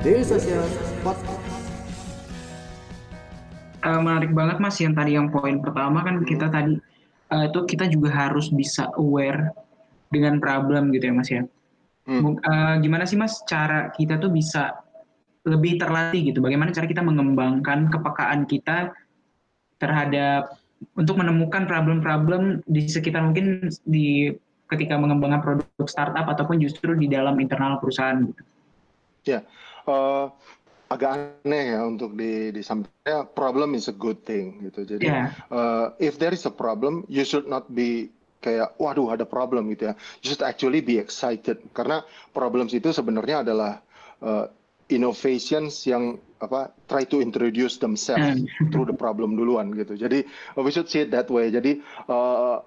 Daily 0.00 0.24
Social 0.24 0.64
Podcast. 1.04 1.44
Uh, 3.84 4.00
menarik 4.00 4.32
banget 4.32 4.56
mas 4.56 4.80
yang 4.80 4.96
tadi 4.96 5.20
yang 5.20 5.28
poin 5.28 5.60
pertama 5.60 6.00
kan 6.00 6.24
kita 6.24 6.48
tadi 6.48 6.80
uh, 7.28 7.44
itu 7.44 7.60
kita 7.68 7.92
juga 7.92 8.08
harus 8.08 8.48
bisa 8.48 8.88
aware 8.96 9.52
dengan 10.08 10.40
problem 10.40 10.96
gitu 10.96 11.12
ya 11.12 11.14
mas 11.20 11.28
ya. 11.28 11.44
Hmm. 12.08 12.40
Uh, 12.40 12.80
gimana 12.80 13.04
sih 13.04 13.20
mas 13.20 13.44
cara 13.44 13.92
kita 13.92 14.16
tuh 14.16 14.32
bisa 14.32 14.72
lebih 15.44 15.76
terlatih 15.76 16.32
gitu? 16.32 16.40
Bagaimana 16.40 16.72
cara 16.72 16.88
kita 16.88 17.04
mengembangkan 17.04 17.92
kepekaan 17.92 18.48
kita 18.48 18.96
terhadap 19.76 20.63
untuk 20.94 21.18
menemukan 21.18 21.66
problem-problem 21.66 22.62
di 22.68 22.86
sekitar 22.86 23.24
mungkin 23.24 23.72
di 23.86 24.30
ketika 24.68 24.96
mengembangkan 24.96 25.40
produk 25.44 25.88
startup 25.88 26.26
ataupun 26.28 26.58
justru 26.60 26.96
di 26.96 27.06
dalam 27.06 27.36
internal 27.38 27.78
perusahaan 27.78 28.24
gitu. 28.24 28.42
Ya, 29.24 29.40
uh, 29.88 30.28
agak 30.92 31.40
aneh 31.44 31.74
ya 31.76 31.80
untuk 31.84 32.16
di 32.16 32.52
disampaikan 32.52 33.28
problem 33.32 33.72
is 33.72 33.88
a 33.88 33.96
good 33.96 34.20
thing 34.24 34.60
gitu. 34.68 34.84
Jadi 34.96 35.08
yeah. 35.08 35.32
uh, 35.48 35.92
if 36.00 36.20
there 36.20 36.32
is 36.32 36.44
a 36.44 36.52
problem, 36.52 37.04
you 37.08 37.24
should 37.24 37.48
not 37.48 37.68
be 37.72 38.12
kayak 38.44 38.76
waduh 38.76 39.16
ada 39.16 39.24
problem 39.24 39.72
gitu 39.72 39.92
ya. 39.92 39.94
You 40.20 40.26
should 40.32 40.44
actually 40.44 40.84
be 40.84 41.00
excited 41.00 41.60
karena 41.72 42.04
problems 42.36 42.76
itu 42.76 42.92
sebenarnya 42.92 43.44
adalah 43.44 43.80
uh, 44.20 44.52
innovations 44.92 45.88
yang 45.88 46.20
apa 46.44 46.68
try 46.90 47.08
to 47.08 47.24
introduce 47.24 47.80
themselves 47.80 48.44
hmm. 48.44 48.68
through 48.72 48.84
the 48.84 48.96
problem 48.96 49.36
duluan 49.36 49.72
gitu. 49.72 49.96
Jadi 49.96 50.28
we 50.60 50.70
should 50.70 50.88
see 50.88 51.04
it 51.04 51.10
that 51.12 51.28
way. 51.32 51.48
Jadi 51.48 51.80
uh, 52.10 52.60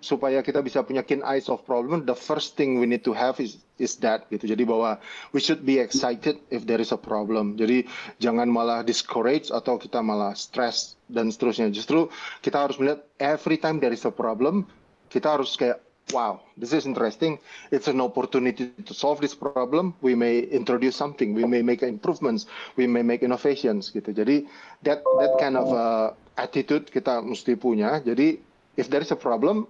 supaya 0.00 0.42
kita 0.42 0.64
bisa 0.64 0.82
punya 0.82 1.04
keen 1.04 1.22
eyes 1.22 1.46
of 1.46 1.62
problem, 1.62 2.02
the 2.08 2.16
first 2.16 2.58
thing 2.58 2.80
we 2.80 2.88
need 2.88 3.04
to 3.06 3.12
have 3.14 3.38
is 3.38 3.60
is 3.76 4.00
that 4.00 4.26
gitu. 4.32 4.48
Jadi 4.48 4.64
bahwa 4.64 4.98
we 5.36 5.38
should 5.38 5.62
be 5.62 5.78
excited 5.78 6.40
if 6.48 6.64
there 6.64 6.80
is 6.80 6.90
a 6.90 7.00
problem. 7.00 7.54
Jadi 7.60 7.84
jangan 8.18 8.48
malah 8.48 8.80
discourage 8.80 9.52
atau 9.52 9.76
kita 9.76 10.00
malah 10.00 10.32
stress 10.32 10.96
dan 11.06 11.28
seterusnya. 11.28 11.70
Justru 11.70 12.08
kita 12.40 12.66
harus 12.66 12.80
melihat 12.80 13.04
every 13.20 13.60
time 13.60 13.78
there 13.78 13.94
is 13.94 14.02
a 14.08 14.12
problem, 14.12 14.64
kita 15.12 15.38
harus 15.38 15.54
kayak 15.54 15.78
wow, 16.12 16.40
this 16.56 16.72
is 16.72 16.86
interesting. 16.86 17.38
It's 17.70 17.88
an 17.88 18.00
opportunity 18.00 18.70
to 18.84 18.94
solve 18.94 19.20
this 19.20 19.34
problem. 19.34 19.94
We 20.00 20.14
may 20.14 20.40
introduce 20.40 20.96
something. 20.96 21.34
We 21.34 21.44
may 21.44 21.62
make 21.62 21.82
improvements. 21.82 22.46
We 22.76 22.86
may 22.86 23.02
make 23.02 23.22
innovations 23.22 23.90
gitu. 23.90 24.14
Jadi 24.14 24.46
that 24.86 25.02
that 25.02 25.32
kind 25.38 25.56
of 25.56 25.68
uh, 25.70 26.08
attitude 26.36 26.90
kita 26.90 27.22
mesti 27.22 27.56
punya. 27.56 28.02
Jadi 28.02 28.38
if 28.76 28.88
there 28.88 29.02
is 29.02 29.10
a 29.12 29.18
problem, 29.18 29.66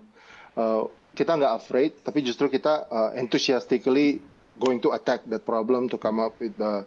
uh, 0.57 0.87
kita 1.17 1.37
nggak 1.37 1.55
afraid, 1.59 1.93
tapi 2.07 2.23
justru 2.23 2.47
kita 2.47 2.87
uh, 2.89 3.11
enthusiastically 3.19 4.23
going 4.61 4.79
to 4.79 4.93
attack 4.93 5.25
that 5.27 5.43
problem 5.49 5.89
to 5.89 5.97
come 5.97 6.21
up 6.21 6.37
with 6.39 6.55
the 6.61 6.85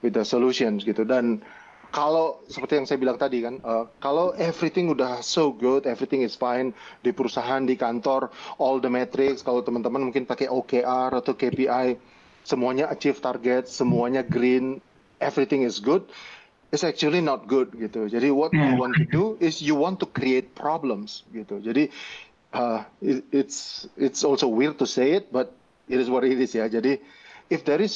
with 0.00 0.14
the 0.14 0.24
solutions 0.24 0.86
gitu. 0.86 1.02
Dan 1.02 1.42
kalau 1.94 2.42
seperti 2.50 2.80
yang 2.80 2.86
saya 2.86 2.98
bilang 3.00 3.18
tadi 3.18 3.42
kan, 3.42 3.58
uh, 3.62 3.90
kalau 4.02 4.32
everything 4.36 4.90
udah 4.92 5.22
so 5.22 5.50
good, 5.50 5.86
everything 5.86 6.22
is 6.22 6.36
fine 6.36 6.74
di 7.00 7.10
perusahaan, 7.12 7.62
di 7.64 7.78
kantor, 7.78 8.30
all 8.60 8.82
the 8.82 8.90
metrics, 8.90 9.40
kalau 9.42 9.62
teman-teman 9.62 10.10
mungkin 10.10 10.28
pakai 10.28 10.50
OKR 10.50 11.10
atau 11.14 11.32
KPI, 11.32 11.96
semuanya 12.46 12.90
achieve 12.92 13.18
target, 13.18 13.66
semuanya 13.70 14.26
green, 14.26 14.82
everything 15.20 15.64
is 15.64 15.80
good 15.80 16.04
it's 16.72 16.84
actually 16.84 17.22
not 17.22 17.46
good 17.46 17.70
gitu. 17.72 18.10
Jadi 18.10 18.28
what 18.34 18.50
you 18.52 18.60
hmm. 18.60 18.78
want 18.78 18.94
to 18.98 19.06
do 19.06 19.38
is 19.38 19.62
you 19.62 19.78
want 19.78 20.02
to 20.02 20.06
create 20.10 20.52
problems 20.52 21.22
gitu. 21.30 21.62
Jadi 21.62 21.88
uh, 22.52 22.82
it, 23.00 23.22
it's 23.30 23.86
it's 23.94 24.26
also 24.26 24.50
weird 24.50 24.78
to 24.78 24.86
say 24.86 25.16
it, 25.16 25.30
but 25.30 25.54
it 25.86 26.02
is 26.02 26.10
what 26.10 26.26
it 26.26 26.36
is 26.36 26.52
ya. 26.54 26.66
Jadi 26.66 26.98
if 27.48 27.62
there 27.62 27.78
is 27.78 27.94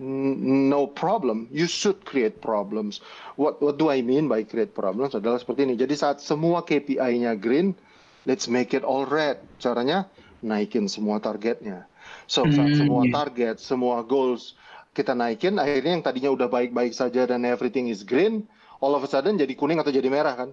no 0.00 0.88
problem, 0.88 1.48
you 1.52 1.68
should 1.68 2.04
create 2.08 2.40
problems. 2.40 3.00
What 3.36 3.60
what 3.60 3.76
do 3.76 3.92
I 3.92 4.00
mean 4.00 4.28
by 4.30 4.44
create 4.44 4.72
problems? 4.72 5.12
Adalah 5.12 5.40
seperti 5.40 5.68
ini. 5.68 5.74
Jadi 5.76 5.94
saat 5.96 6.18
semua 6.24 6.64
KPI-nya 6.64 7.36
green, 7.36 7.76
let's 8.24 8.48
make 8.48 8.72
it 8.72 8.82
all 8.82 9.04
red. 9.04 9.40
Caranya 9.60 10.08
naikin 10.40 10.88
semua 10.88 11.20
targetnya. 11.20 11.84
So 12.26 12.48
saat 12.48 12.72
hmm, 12.72 12.80
semua 12.80 13.02
iya. 13.06 13.12
target, 13.12 13.56
semua 13.60 14.00
goals 14.02 14.56
kita 14.92 15.16
naikin 15.16 15.56
akhirnya 15.56 15.92
yang 15.96 16.04
tadinya 16.04 16.30
udah 16.32 16.48
baik-baik 16.52 16.92
saja 16.92 17.24
dan 17.24 17.48
everything 17.48 17.88
is 17.88 18.04
green 18.04 18.44
all 18.84 18.92
of 18.92 19.00
a 19.00 19.08
sudden 19.08 19.40
jadi 19.40 19.56
kuning 19.56 19.80
atau 19.80 19.88
jadi 19.88 20.04
merah 20.12 20.36
kan 20.36 20.50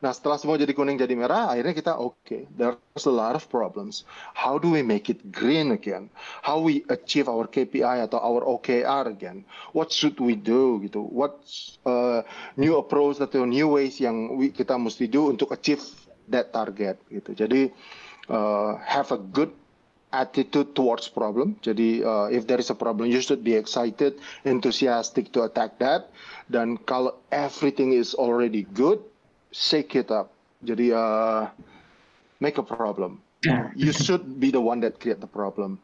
nah 0.00 0.16
setelah 0.16 0.40
semua 0.40 0.56
jadi 0.56 0.72
kuning 0.72 0.96
jadi 0.96 1.12
merah 1.12 1.52
akhirnya 1.52 1.76
kita 1.76 1.92
oke 1.96 2.16
okay, 2.24 2.48
there's 2.56 3.06
a 3.06 3.12
lot 3.12 3.36
of 3.36 3.44
problems. 3.52 4.08
How 4.32 4.56
do 4.56 4.72
we 4.72 4.80
make 4.80 5.12
it 5.12 5.20
green 5.28 5.76
again? 5.76 6.08
How 6.40 6.60
we 6.60 6.84
achieve 6.88 7.28
our 7.28 7.44
KPI 7.44 8.08
atau 8.08 8.20
our 8.20 8.44
OKR 8.44 9.08
again? 9.12 9.44
What 9.76 9.92
should 9.92 10.16
we 10.16 10.36
do 10.36 10.80
gitu? 10.84 11.04
What 11.04 11.44
uh, 11.84 12.24
new 12.56 12.80
approach 12.80 13.20
atau 13.20 13.44
new 13.44 13.76
ways 13.76 14.00
yang 14.00 14.36
we, 14.40 14.52
kita 14.52 14.76
mesti 14.80 15.08
do 15.08 15.28
untuk 15.32 15.52
achieve 15.52 15.84
that 16.32 16.52
target 16.52 16.96
gitu? 17.12 17.36
Jadi 17.36 17.68
uh, 18.32 18.80
have 18.80 19.12
a 19.12 19.20
good 19.20 19.52
attitude 20.12 20.74
towards 20.74 21.06
problem. 21.08 21.56
Jadi 21.62 22.02
uh, 22.02 22.26
if 22.30 22.46
there 22.46 22.58
is 22.58 22.70
a 22.70 22.78
problem, 22.78 23.08
you 23.08 23.22
should 23.22 23.42
be 23.42 23.54
excited, 23.54 24.18
enthusiastic 24.44 25.30
to 25.32 25.46
attack 25.46 25.78
that. 25.78 26.10
Dan 26.50 26.78
kalau 26.82 27.14
everything 27.30 27.94
is 27.94 28.14
already 28.18 28.66
good, 28.74 28.98
shake 29.50 29.98
it 29.98 30.10
up. 30.10 30.32
Jadi 30.62 30.94
uh, 30.94 31.50
make 32.42 32.58
a 32.58 32.64
problem. 32.64 33.22
You 33.78 33.92
should 33.96 34.36
be 34.36 34.52
the 34.52 34.60
one 34.60 34.84
that 34.84 35.00
create 35.00 35.18
the 35.18 35.30
problem. 35.30 35.80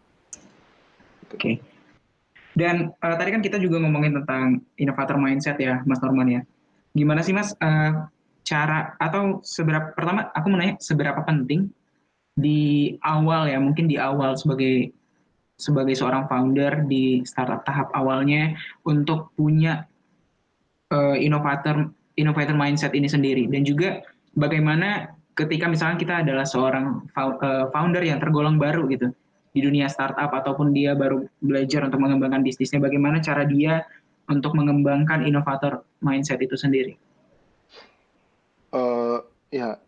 Oke. 1.33 1.41
Okay. 1.41 1.55
Dan 2.57 2.93
uh, 3.05 3.17
tadi 3.17 3.33
kan 3.33 3.45
kita 3.45 3.61
juga 3.61 3.81
ngomongin 3.81 4.23
tentang 4.23 4.65
innovator 4.81 5.17
mindset 5.21 5.61
ya, 5.61 5.85
Mas 5.85 6.01
Norman 6.01 6.29
ya. 6.29 6.43
gimana 6.97 7.21
sih 7.21 7.37
Mas 7.37 7.53
eh, 7.61 7.93
cara 8.49 8.97
atau 8.97 9.45
seberapa 9.45 9.93
pertama 9.93 10.33
aku 10.33 10.47
mau 10.49 10.57
nanya 10.57 10.81
seberapa 10.81 11.21
penting 11.29 11.69
di 12.33 12.97
awal 13.05 13.53
ya 13.53 13.61
mungkin 13.61 13.85
di 13.85 14.01
awal 14.01 14.33
sebagai 14.41 14.97
sebagai 15.61 15.93
seorang 15.93 16.29
founder 16.29 16.89
di 16.89 17.21
startup 17.25 17.65
tahap 17.65 17.89
awalnya 17.97 18.53
untuk 18.85 19.33
punya 19.41 19.89
uh, 20.93 21.17
inovator 21.17 21.96
inovator 22.17 22.57
mindset 22.57 22.93
ini 22.97 23.09
sendiri 23.09 23.45
dan 23.49 23.63
juga 23.63 24.03
bagaimana 24.37 25.13
ketika 25.37 25.69
misalnya 25.69 26.01
kita 26.01 26.15
adalah 26.25 26.49
seorang 26.49 27.05
uh, 27.17 27.69
founder 27.71 28.01
yang 28.01 28.19
tergolong 28.19 28.57
baru 28.57 28.89
gitu 28.89 29.13
di 29.53 29.61
dunia 29.65 29.89
startup 29.89 30.33
ataupun 30.33 30.73
dia 30.73 30.93
baru 30.93 31.25
belajar 31.41 31.85
untuk 31.85 32.01
mengembangkan 32.01 32.45
bisnisnya 32.45 32.81
bagaimana 32.81 33.21
cara 33.21 33.45
dia 33.49 33.85
untuk 34.29 34.53
mengembangkan 34.53 35.25
inovator 35.25 35.87
mindset 36.05 36.41
itu 36.45 36.57
sendiri? 36.59 36.97
Uh, 38.75 39.25
ya 39.49 39.81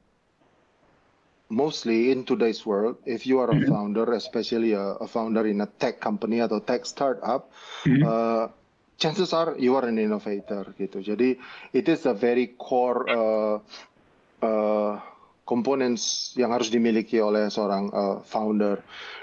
mostly 1.49 2.13
in 2.13 2.25
today's 2.25 2.65
world, 2.65 2.97
if 3.05 3.27
you 3.27 3.41
are 3.41 3.51
a 3.51 3.57
mm-hmm. 3.57 3.73
founder, 3.73 4.13
especially 4.13 4.73
a, 4.73 4.97
a, 5.01 5.09
founder 5.09 5.49
in 5.49 5.61
a 5.61 5.69
tech 5.81 6.01
company 6.01 6.41
atau 6.41 6.61
tech 6.61 6.85
startup, 6.85 7.51
mm-hmm. 7.85 8.05
uh, 8.05 8.53
chances 8.99 9.31
are 9.33 9.55
you 9.57 9.79
are 9.79 9.87
an 9.87 9.97
innovator 9.97 10.75
gitu. 10.75 11.01
Jadi 11.01 11.39
it 11.73 11.87
is 11.87 12.05
a 12.05 12.13
very 12.13 12.59
core 12.59 13.07
uh, 13.07 13.57
uh, 14.43 14.99
components 15.49 16.35
yang 16.37 16.53
harus 16.53 16.69
dimiliki 16.69 17.23
oleh 17.23 17.49
seorang 17.49 17.89
uh, 17.95 18.21
founder. 18.27 18.83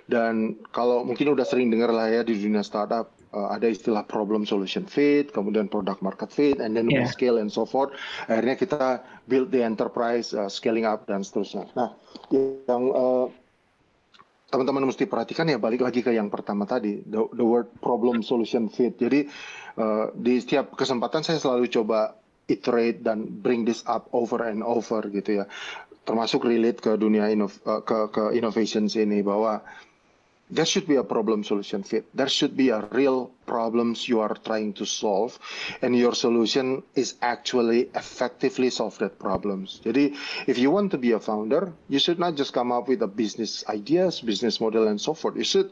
Dan 0.10 0.58
kalau 0.74 1.06
mungkin 1.06 1.38
udah 1.38 1.46
sering 1.46 1.70
dengar 1.70 1.94
lah 1.94 2.10
ya 2.10 2.26
di 2.26 2.34
dunia 2.34 2.66
startup, 2.66 3.14
uh, 3.36 3.54
ada 3.54 3.70
istilah 3.70 4.02
problem 4.08 4.48
solution 4.48 4.88
fit, 4.90 5.30
kemudian 5.30 5.70
product 5.70 6.02
market 6.02 6.34
fit, 6.34 6.58
and 6.58 6.74
then 6.74 6.90
yeah. 6.90 7.06
we 7.06 7.10
scale 7.12 7.38
and 7.38 7.52
so 7.52 7.68
forth. 7.68 7.94
Akhirnya 8.26 8.56
kita 8.58 8.84
build 9.30 9.54
the 9.54 9.62
enterprise, 9.62 10.34
uh, 10.34 10.50
scaling 10.50 10.88
up 10.88 11.06
dan 11.06 11.22
seterusnya. 11.22 11.70
Nah, 11.78 11.94
yang 12.34 12.84
uh, 12.90 13.30
teman-teman 14.56 14.88
mesti 14.88 15.04
perhatikan 15.04 15.52
ya 15.52 15.60
balik 15.60 15.84
lagi 15.84 16.00
ke 16.00 16.16
yang 16.16 16.32
pertama 16.32 16.64
tadi 16.64 17.04
the, 17.04 17.28
the 17.36 17.44
word 17.44 17.68
problem 17.84 18.24
solution 18.24 18.72
fit. 18.72 18.96
Jadi 18.96 19.28
uh, 19.76 20.16
di 20.16 20.40
setiap 20.40 20.72
kesempatan 20.80 21.28
saya 21.28 21.44
selalu 21.44 21.68
coba 21.68 22.16
iterate 22.48 23.04
dan 23.04 23.28
bring 23.28 23.68
this 23.68 23.84
up 23.84 24.08
over 24.16 24.48
and 24.48 24.64
over 24.64 25.04
gitu 25.12 25.44
ya. 25.44 25.46
Termasuk 26.08 26.48
relate 26.48 26.80
ke 26.80 26.96
dunia 26.96 27.28
inov, 27.28 27.52
uh, 27.68 27.84
ke 27.84 28.08
ke 28.16 28.24
innovations 28.40 28.96
ini 28.96 29.20
bahwa 29.20 29.60
there 30.50 30.66
should 30.66 30.88
be 30.88 30.96
a 30.96 31.04
problem 31.04 31.44
solution 31.44 31.84
fit. 31.84 32.06
There 32.14 32.30
should 32.30 32.56
be 32.56 32.70
a 32.70 32.86
real 32.92 33.32
problems 33.46 34.08
you 34.08 34.20
are 34.20 34.36
trying 34.46 34.74
to 34.74 34.86
solve 34.86 35.40
and 35.82 35.96
your 35.96 36.14
solution 36.14 36.84
is 36.94 37.16
actually 37.22 37.90
effectively 37.96 38.70
solve 38.70 38.98
that 39.00 39.18
problems. 39.18 39.82
Jadi 39.84 40.16
if 40.48 40.58
you 40.58 40.70
want 40.70 40.92
to 40.92 40.98
be 40.98 41.12
a 41.14 41.20
founder, 41.20 41.74
you 41.90 42.00
should 42.00 42.20
not 42.20 42.36
just 42.36 42.54
come 42.54 42.72
up 42.72 42.88
with 42.88 43.02
a 43.02 43.08
business 43.08 43.64
ideas, 43.70 44.22
business 44.22 44.62
model 44.62 44.88
and 44.88 45.02
so 45.02 45.14
forth. 45.14 45.36
You 45.36 45.44
should 45.44 45.72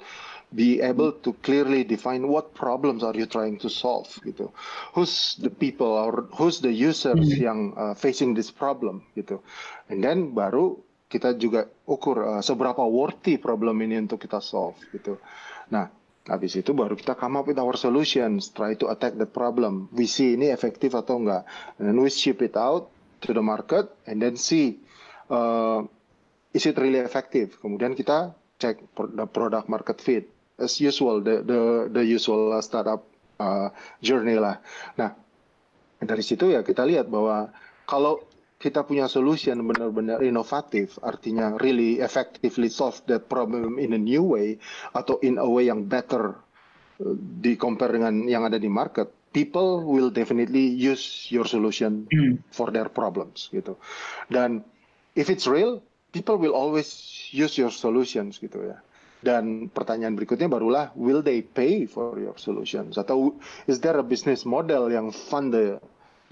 be 0.55 0.81
able 0.81 1.11
to 1.11 1.33
clearly 1.41 1.83
define 1.83 2.27
what 2.27 2.53
problems 2.53 3.03
are 3.03 3.13
you 3.13 3.25
trying 3.25 3.57
to 3.57 3.69
solve 3.69 4.07
gitu. 4.25 4.53
Who's 4.93 5.35
the 5.41 5.49
people 5.49 5.89
or 5.89 6.29
who's 6.37 6.61
the 6.61 6.71
users 6.71 7.33
hmm. 7.33 7.41
yang 7.41 7.59
uh, 7.77 7.93
facing 7.93 8.33
this 8.33 8.49
problem 8.49 9.01
gitu. 9.17 9.41
And 9.89 10.01
then 10.01 10.33
baru 10.33 10.77
kita 11.13 11.37
juga 11.37 11.69
ukur 11.85 12.17
uh, 12.17 12.41
seberapa 12.41 12.81
worthy 12.81 13.37
problem 13.37 13.85
ini 13.85 14.01
untuk 14.01 14.25
kita 14.25 14.41
solve 14.41 14.73
gitu. 14.89 15.21
Nah, 15.69 15.93
habis 16.25 16.57
itu 16.57 16.73
baru 16.73 16.97
kita 16.97 17.13
come 17.13 17.37
up 17.37 17.45
with 17.45 17.61
our 17.61 17.77
solutions, 17.77 18.49
try 18.49 18.73
to 18.73 18.89
attack 18.89 19.13
the 19.13 19.29
problem. 19.29 19.93
We 19.93 20.09
see 20.09 20.33
ini 20.33 20.49
efektif 20.49 20.97
atau 20.97 21.21
enggak. 21.21 21.45
And 21.77 21.93
then 21.93 22.01
we 22.01 22.09
ship 22.09 22.41
it 22.41 22.57
out 22.57 22.89
to 23.21 23.29
the 23.29 23.45
market 23.45 23.93
and 24.09 24.17
then 24.17 24.33
see 24.33 24.81
uh, 25.29 25.85
is 26.57 26.65
it 26.65 26.81
really 26.81 27.05
effective. 27.05 27.61
Kemudian 27.61 27.93
kita 27.93 28.33
cek 28.57 28.81
the 29.13 29.29
product 29.29 29.69
market 29.69 30.01
fit 30.01 30.25
as 30.57 30.81
usual 30.81 31.21
the 31.21 31.45
the 31.45 31.61
the 31.93 32.03
usual 32.03 32.49
startup 32.65 33.05
uh, 33.37 33.69
journey 34.01 34.39
lah. 34.39 34.57
Nah, 34.97 35.13
dari 36.01 36.23
situ 36.25 36.49
ya 36.49 36.65
kita 36.65 36.87
lihat 36.87 37.05
bahwa 37.11 37.51
kalau 37.85 38.23
kita 38.63 38.87
punya 38.87 39.11
solution 39.11 39.59
benar-benar 39.67 40.23
inovatif, 40.23 40.95
artinya 41.03 41.59
really 41.59 41.99
effectively 41.99 42.71
solve 42.71 42.95
that 43.11 43.27
problem 43.27 43.75
in 43.75 43.91
a 43.91 43.99
new 43.99 44.23
way 44.23 44.55
atau 44.95 45.19
in 45.19 45.35
a 45.35 45.43
way 45.43 45.67
yang 45.67 45.83
better 45.83 46.39
uh, 47.03 47.15
di 47.19 47.59
compare 47.59 47.99
dengan 47.99 48.23
yang 48.23 48.47
ada 48.47 48.55
di 48.55 48.71
market, 48.71 49.11
people 49.35 49.83
will 49.83 50.07
definitely 50.07 50.63
use 50.63 51.27
your 51.27 51.43
solution 51.43 52.07
mm. 52.07 52.39
for 52.55 52.71
their 52.71 52.87
problems 52.87 53.51
gitu. 53.51 53.75
Dan 54.31 54.63
if 55.19 55.27
it's 55.27 55.43
real, 55.43 55.83
people 56.15 56.39
will 56.39 56.55
always 56.55 56.87
use 57.35 57.59
your 57.59 57.73
solutions 57.73 58.39
gitu 58.39 58.71
ya. 58.71 58.79
Dan 59.23 59.71
pertanyaan 59.71 60.15
berikutnya 60.19 60.51
barulah, 60.51 60.91
will 60.95 61.23
they 61.23 61.43
pay 61.43 61.87
for 61.87 62.15
your 62.19 62.35
solutions? 62.35 62.99
Atau 62.99 63.39
is 63.67 63.79
there 63.79 63.95
a 63.99 64.03
business 64.03 64.43
model 64.47 64.91
yang 64.91 65.11
fund 65.11 65.51
the 65.51 65.83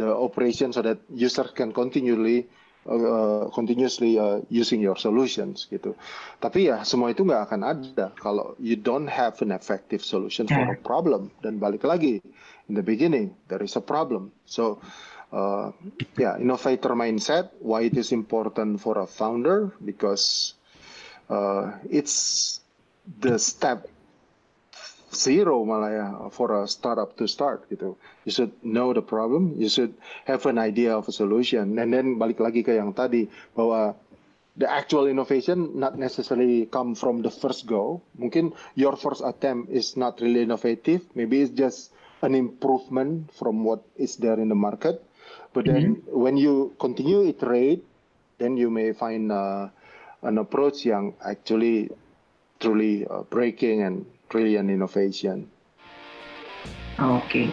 the 0.02 0.10
operation 0.10 0.74
so 0.74 0.82
that 0.82 0.98
user 1.14 1.46
can 1.54 1.70
continually 1.70 2.50
uh, 2.90 3.46
continuously 3.54 4.18
uh, 4.18 4.42
using 4.50 4.82
your 4.82 4.98
solutions 4.98 5.70
gitu. 5.70 5.94
Tapi 6.42 6.74
ya 6.74 6.82
semua 6.82 7.14
itu 7.14 7.22
nggak 7.22 7.54
akan 7.54 7.62
ada 7.62 8.10
kalau 8.18 8.58
you 8.58 8.74
don't 8.74 9.06
have 9.06 9.38
an 9.46 9.54
effective 9.54 10.02
solution 10.02 10.50
for 10.50 10.66
a 10.66 10.78
problem. 10.82 11.30
Dan 11.46 11.62
balik 11.62 11.86
lagi 11.86 12.18
in 12.66 12.74
the 12.74 12.82
beginning 12.82 13.38
there 13.54 13.62
is 13.62 13.78
a 13.78 13.84
problem. 13.84 14.34
So 14.50 14.82
uh, 15.30 15.70
yeah, 16.18 16.42
innovator 16.42 16.98
mindset. 16.98 17.54
Why 17.62 17.86
it 17.86 17.94
is 17.94 18.10
important 18.10 18.82
for 18.82 18.98
a 18.98 19.06
founder 19.06 19.78
because 19.86 20.58
uh, 21.30 21.78
it's 21.86 22.58
the 23.22 23.38
step 23.38 23.86
zero 25.12 25.60
malah 25.67 25.91
ya 25.91 26.08
for 26.32 26.63
a 26.63 26.67
startup 26.67 27.15
to 27.19 27.28
start 27.28 27.67
gitu. 27.67 28.00
You 28.24 28.32
should 28.32 28.54
know 28.63 28.95
the 28.95 29.04
problem, 29.04 29.60
you 29.60 29.67
should 29.67 29.93
have 30.26 30.47
an 30.47 30.58
idea 30.58 30.95
of 30.95 31.08
a 31.08 31.13
solution, 31.13 31.76
and 31.78 31.91
then 31.91 32.15
balik 32.15 32.39
lagi 32.39 32.63
ke 32.63 32.80
yang 32.80 32.95
tadi 32.95 33.28
bahwa 33.54 33.93
the 34.56 34.67
actual 34.67 35.08
innovation 35.08 35.76
not 35.76 36.00
necessarily 36.00 36.67
come 36.67 36.95
from 36.95 37.24
the 37.24 37.32
first 37.32 37.67
go. 37.67 38.00
Mungkin 38.19 38.56
your 38.76 38.95
first 38.95 39.24
attempt 39.24 39.71
is 39.71 39.95
not 40.00 40.19
really 40.24 40.43
innovative, 40.43 41.04
maybe 41.15 41.43
it's 41.43 41.52
just 41.56 41.91
an 42.21 42.36
improvement 42.36 43.32
from 43.34 43.63
what 43.63 43.84
is 43.97 44.15
there 44.15 44.39
in 44.39 44.47
the 44.47 44.58
market. 44.58 45.04
But 45.52 45.67
then 45.67 46.00
mm-hmm. 46.00 46.15
when 46.15 46.36
you 46.39 46.71
continue 46.80 47.28
iterate, 47.28 47.84
then 48.39 48.56
you 48.56 48.69
may 48.71 48.93
find 48.93 49.32
uh, 49.32 49.67
an 50.24 50.38
approach 50.38 50.86
yang 50.86 51.13
actually 51.19 51.91
truly 52.62 53.04
uh, 53.10 53.26
breaking 53.28 53.84
and 53.84 54.06
trillion 54.32 54.72
innovation. 54.72 55.44
Oke. 56.98 57.28
Okay. 57.28 57.48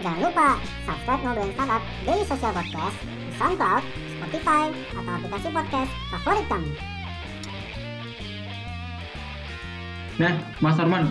Jangan 0.00 0.20
lupa 0.26 0.48
subscribe 0.88 1.20
Ngobrolin 1.22 1.52
Startup 1.54 1.82
Daily 2.08 2.24
Social 2.24 2.52
Podcast 2.56 2.96
di 3.04 3.32
SoundCloud, 3.36 3.84
Spotify, 4.16 4.64
atau 4.96 5.12
aplikasi 5.12 5.48
podcast 5.52 5.92
favorit 6.10 6.46
kamu. 6.48 6.70
Nah, 10.20 10.34
Mas 10.60 10.76
Norman, 10.80 11.04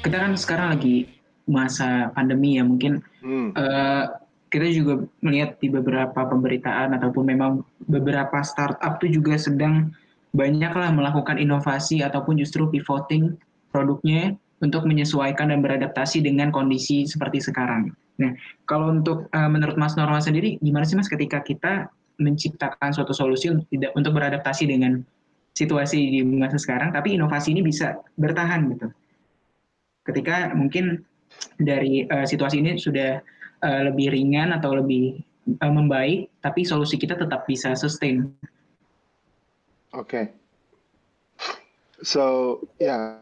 kita 0.00 0.16
kan 0.16 0.32
sekarang 0.34 0.68
lagi 0.76 1.08
masa 1.46 2.10
pandemi 2.16 2.58
ya 2.58 2.66
mungkin 2.66 3.04
hmm. 3.22 3.54
uh, 3.54 4.04
kita 4.50 4.66
juga 4.74 5.06
melihat 5.22 5.60
di 5.62 5.70
beberapa 5.70 6.26
pemberitaan 6.26 6.96
ataupun 6.96 7.22
memang 7.22 7.62
beberapa 7.86 8.42
startup 8.42 8.98
tuh 8.98 9.12
juga 9.12 9.38
sedang 9.38 9.94
banyaklah 10.36 10.92
melakukan 10.92 11.40
inovasi 11.40 12.04
ataupun 12.04 12.36
justru 12.36 12.68
pivoting 12.68 13.40
produknya 13.72 14.36
untuk 14.60 14.84
menyesuaikan 14.84 15.48
dan 15.52 15.64
beradaptasi 15.64 16.20
dengan 16.20 16.52
kondisi 16.52 17.08
seperti 17.08 17.40
sekarang. 17.40 17.92
Nah, 18.16 18.32
kalau 18.64 18.92
untuk 18.92 19.28
uh, 19.32 19.48
menurut 19.48 19.76
Mas 19.76 19.96
Norma 19.96 20.20
sendiri, 20.20 20.56
gimana 20.64 20.88
sih 20.88 20.96
Mas 20.96 21.08
ketika 21.08 21.44
kita 21.44 21.88
menciptakan 22.16 22.96
suatu 22.96 23.12
solusi 23.12 23.52
tidak 23.68 23.92
untuk 23.92 24.16
beradaptasi 24.16 24.64
dengan 24.64 25.04
situasi 25.52 26.16
di 26.16 26.20
masa 26.24 26.56
sekarang, 26.56 26.92
tapi 26.92 27.16
inovasi 27.16 27.52
ini 27.52 27.60
bisa 27.64 28.00
bertahan 28.16 28.72
gitu. 28.76 28.88
Ketika 30.08 30.52
mungkin 30.56 31.04
dari 31.60 32.08
uh, 32.08 32.24
situasi 32.24 32.64
ini 32.64 32.80
sudah 32.80 33.20
uh, 33.60 33.80
lebih 33.92 34.12
ringan 34.12 34.56
atau 34.56 34.80
lebih 34.80 35.20
uh, 35.60 35.72
membaik, 35.72 36.32
tapi 36.40 36.64
solusi 36.64 36.96
kita 36.96 37.16
tetap 37.20 37.44
bisa 37.44 37.76
sustain. 37.76 38.32
Okay. 39.96 40.28
So 42.04 42.60
yeah, 42.76 43.16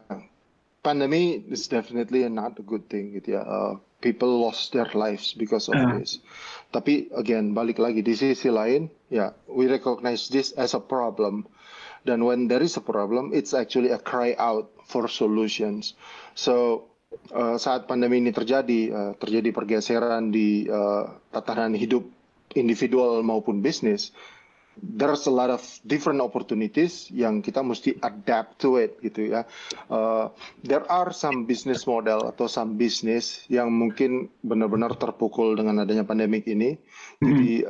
pandemic 0.83 1.47
is 1.47 1.71
definitely 1.71 2.27
not 2.27 2.59
a 2.59 2.65
good 2.67 2.91
thing 2.91 3.15
gitu 3.15 3.39
ya. 3.39 3.43
Uh, 3.47 3.73
people 4.03 4.43
lost 4.43 4.75
their 4.75 4.91
lives 4.91 5.31
because 5.31 5.71
of 5.71 5.79
uh. 5.79 5.95
this. 5.95 6.19
Tapi 6.75 7.07
again 7.15 7.55
balik 7.55 7.79
lagi 7.79 8.03
di 8.03 8.11
sisi 8.11 8.51
lain, 8.51 8.91
ya 9.07 9.15
yeah, 9.15 9.29
we 9.47 9.71
recognize 9.71 10.27
this 10.27 10.51
as 10.59 10.75
a 10.75 10.83
problem. 10.83 11.47
Dan 12.05 12.21
when 12.21 12.45
there 12.51 12.61
is 12.61 12.77
a 12.77 12.83
problem, 12.85 13.33
it's 13.33 13.55
actually 13.55 13.89
a 13.89 13.97
cry 13.97 14.37
out 14.37 14.69
for 14.85 15.09
solutions. 15.09 15.97
So 16.37 16.85
uh, 17.33 17.57
saat 17.57 17.89
pandemi 17.89 18.21
ini 18.21 18.29
terjadi, 18.35 18.79
uh, 18.91 19.11
terjadi 19.17 19.49
pergeseran 19.49 20.29
di 20.29 20.69
uh, 20.69 21.17
tatanan 21.33 21.73
hidup 21.73 22.05
individual 22.53 23.25
maupun 23.25 23.65
bisnis, 23.65 24.13
there's 24.81 25.27
a 25.27 25.33
lot 25.33 25.47
of 25.49 25.63
different 25.87 26.19
opportunities 26.19 27.07
yang 27.11 27.39
kita 27.39 27.63
mesti 27.63 27.95
adapt 28.03 28.59
to 28.59 28.75
it 28.75 28.99
gitu 28.99 29.31
ya. 29.31 29.47
Uh, 29.87 30.27
there 30.63 30.83
are 30.91 31.15
some 31.15 31.47
business 31.47 31.87
model 31.87 32.27
atau 32.27 32.45
some 32.51 32.75
business 32.75 33.47
yang 33.47 33.71
mungkin 33.71 34.27
benar-benar 34.43 34.99
terpukul 34.99 35.55
dengan 35.55 35.83
adanya 35.83 36.03
pandemik 36.03 36.43
ini, 36.47 36.75
jadi 37.23 37.67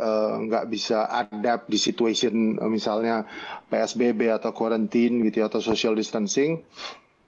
nggak 0.49 0.65
uh, 0.65 0.69
bisa 0.69 1.05
adapt 1.05 1.69
di 1.69 1.77
situation 1.77 2.57
uh, 2.57 2.69
misalnya 2.69 3.25
PSBB 3.69 4.33
atau 4.33 4.51
quarantine 4.55 5.21
gitu 5.29 5.45
ya, 5.45 5.47
atau 5.47 5.61
social 5.61 5.93
distancing 5.93 6.65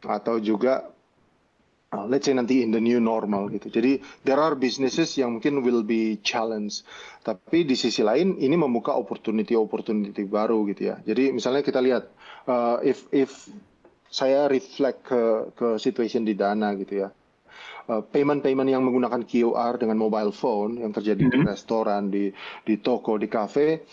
atau 0.06 0.38
juga 0.38 0.97
uh, 1.94 2.06
let's 2.08 2.26
say 2.28 2.34
nanti 2.36 2.64
in 2.64 2.72
the 2.72 2.82
new 2.82 3.00
normal 3.00 3.48
gitu. 3.48 3.72
Jadi 3.72 4.00
there 4.28 4.40
are 4.40 4.58
businesses 4.58 5.16
yang 5.16 5.40
mungkin 5.40 5.64
will 5.64 5.84
be 5.84 6.20
challenge. 6.20 6.84
Tapi 7.24 7.64
di 7.64 7.76
sisi 7.80 8.04
lain 8.04 8.36
ini 8.40 8.56
membuka 8.60 8.96
opportunity-opportunity 8.96 10.28
baru 10.28 10.68
gitu 10.72 10.92
ya. 10.92 10.96
Jadi 11.04 11.32
misalnya 11.32 11.64
kita 11.64 11.80
lihat 11.80 12.04
uh, 12.48 12.84
if 12.84 13.08
if 13.16 13.32
saya 14.08 14.48
reflect 14.48 15.04
ke 15.08 15.52
ke 15.56 15.68
situation 15.80 16.24
di 16.28 16.36
Dana 16.36 16.76
gitu 16.76 17.08
ya. 17.08 17.10
Uh, 17.88 18.04
payment-payment 18.04 18.68
yang 18.68 18.84
menggunakan 18.84 19.24
QR 19.24 19.80
dengan 19.80 19.96
mobile 19.96 20.36
phone 20.36 20.84
yang 20.84 20.92
terjadi 20.92 21.24
mm 21.24 21.32
-hmm. 21.32 21.40
di 21.40 21.48
restoran, 21.48 22.02
di 22.12 22.26
di 22.68 22.84
toko, 22.84 23.16
di 23.16 23.32
cafe 23.32 23.88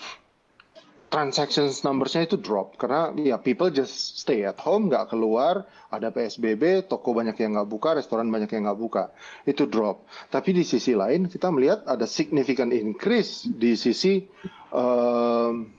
transactions 1.14 1.86
numbersnya 1.86 2.26
itu 2.26 2.34
drop. 2.42 2.74
Karena 2.74 3.14
ya 3.14 3.38
people 3.38 3.70
just 3.70 4.18
stay 4.18 4.42
at 4.42 4.58
home 4.58 4.90
nggak 4.90 5.14
keluar 5.14 5.62
ada 5.94 6.10
psbb 6.10 6.90
toko 6.90 7.14
banyak 7.14 7.38
yang 7.38 7.54
nggak 7.54 7.70
buka 7.70 7.94
restoran 7.94 8.26
banyak 8.34 8.50
yang 8.50 8.66
nggak 8.66 8.80
buka. 8.82 9.14
Itu 9.46 9.70
drop. 9.70 10.10
Tapi 10.34 10.50
di 10.50 10.66
sisi 10.66 10.98
lain 10.98 11.30
kita 11.30 11.54
melihat 11.54 11.86
ada 11.86 12.10
significant 12.10 12.74
increase 12.74 13.46
di 13.46 13.78
sisi 13.78 14.26
um, 14.74 15.70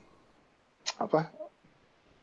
apa 0.95 1.27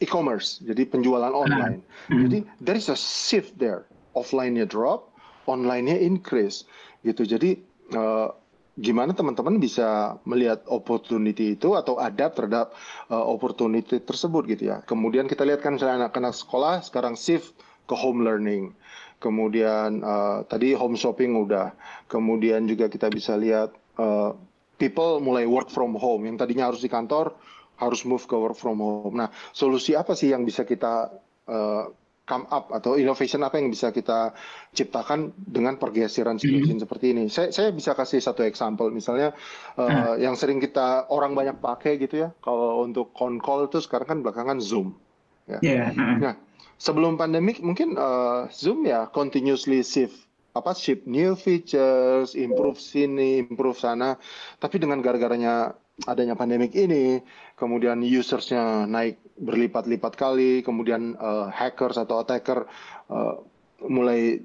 e-commerce 0.01 0.64
jadi 0.64 0.88
penjualan 0.88 1.31
online. 1.37 1.85
Hmm. 2.09 2.25
jadi 2.25 2.38
there 2.64 2.79
is 2.81 2.88
a 2.88 2.96
shift 2.96 3.61
there. 3.61 3.85
Offline-nya 4.16 4.64
drop 4.64 5.12
online-nya 5.46 5.98
increase. 6.01 6.64
Gitu. 7.03 7.27
Jadi 7.27 7.51
uh, 7.94 8.31
gimana 8.72 9.12
teman-teman 9.12 9.61
bisa 9.61 10.16
melihat 10.24 10.64
opportunity 10.64 11.61
itu 11.61 11.76
atau 11.76 12.00
adapt 12.00 12.40
terhadap 12.40 12.72
uh, 13.12 13.20
opportunity 13.20 14.00
tersebut 14.00 14.48
gitu 14.48 14.72
ya. 14.72 14.80
Kemudian 14.88 15.28
kita 15.28 15.44
lihat 15.44 15.61
kan 15.61 15.76
misalnya 15.76 16.08
anak-anak 16.08 16.32
sekolah 16.32 16.80
sekarang 16.80 17.12
shift 17.12 17.52
ke 17.85 17.92
home 17.92 18.24
learning. 18.24 18.72
Kemudian 19.20 20.00
uh, 20.00 20.42
tadi 20.48 20.72
home 20.72 20.96
shopping 20.96 21.37
udah. 21.37 21.76
Kemudian 22.08 22.64
juga 22.64 22.88
kita 22.88 23.12
bisa 23.12 23.37
lihat 23.37 23.76
uh, 24.00 24.32
people 24.80 25.20
mulai 25.20 25.44
work 25.44 25.68
from 25.68 25.92
home 25.94 26.24
yang 26.24 26.40
tadinya 26.40 26.72
harus 26.72 26.80
di 26.80 26.88
kantor 26.88 27.37
harus 27.76 28.06
move 28.08 28.24
ke 28.24 28.37
work 28.38 28.56
from 28.56 28.78
home. 28.78 29.14
Nah, 29.18 29.28
solusi 29.52 29.92
apa 29.98 30.14
sih 30.14 30.30
yang 30.30 30.46
bisa 30.46 30.62
kita 30.62 31.12
uh, 31.50 31.85
come 32.22 32.46
up 32.48 32.70
atau 32.70 32.94
innovation 32.94 33.42
apa 33.42 33.58
yang 33.58 33.68
bisa 33.68 33.90
kita 33.90 34.30
ciptakan 34.70 35.35
dengan 35.35 35.74
pergeseran 35.76 36.38
situation 36.38 36.78
mm 36.78 36.82
seperti 36.87 37.06
ini. 37.14 37.24
Saya 37.26 37.50
saya 37.50 37.74
bisa 37.74 37.98
kasih 37.98 38.22
satu 38.22 38.46
example 38.46 38.88
misalnya 38.94 39.35
uh, 39.74 40.14
yang 40.16 40.38
sering 40.38 40.62
kita 40.62 41.11
orang 41.11 41.35
banyak 41.35 41.58
pakai 41.58 41.98
gitu 41.98 42.26
ya. 42.26 42.28
Kalau 42.38 42.87
untuk 42.87 43.11
con 43.11 43.42
call 43.42 43.66
itu 43.66 43.82
sekarang 43.82 44.06
kan 44.06 44.18
belakangan 44.22 44.62
Zoom. 44.62 44.94
Ya. 45.50 45.58
Yeah. 45.61 45.87
Nah, 45.98 46.35
sebelum 46.78 47.18
pandemik 47.18 47.58
mungkin 47.58 47.98
uh, 47.98 48.46
Zoom 48.54 48.87
ya 48.87 49.11
continuously 49.11 49.82
shift 49.82 50.30
apa 50.52 50.76
ship 50.76 51.08
new 51.08 51.32
features, 51.32 52.37
improve 52.37 52.76
sini, 52.76 53.40
improve 53.40 53.80
sana. 53.80 54.20
Tapi 54.61 54.76
dengan 54.76 55.00
gara-garanya 55.00 55.72
adanya 56.09 56.35
pandemik 56.35 56.72
ini, 56.72 57.20
kemudian 57.55 58.00
usersnya 58.00 58.88
naik 58.88 59.20
berlipat-lipat 59.38 60.12
kali, 60.16 60.64
kemudian 60.64 61.14
uh, 61.20 61.52
hackers 61.52 62.00
atau 62.00 62.24
attacker 62.24 62.64
uh, 63.12 63.38
mulai 63.87 64.40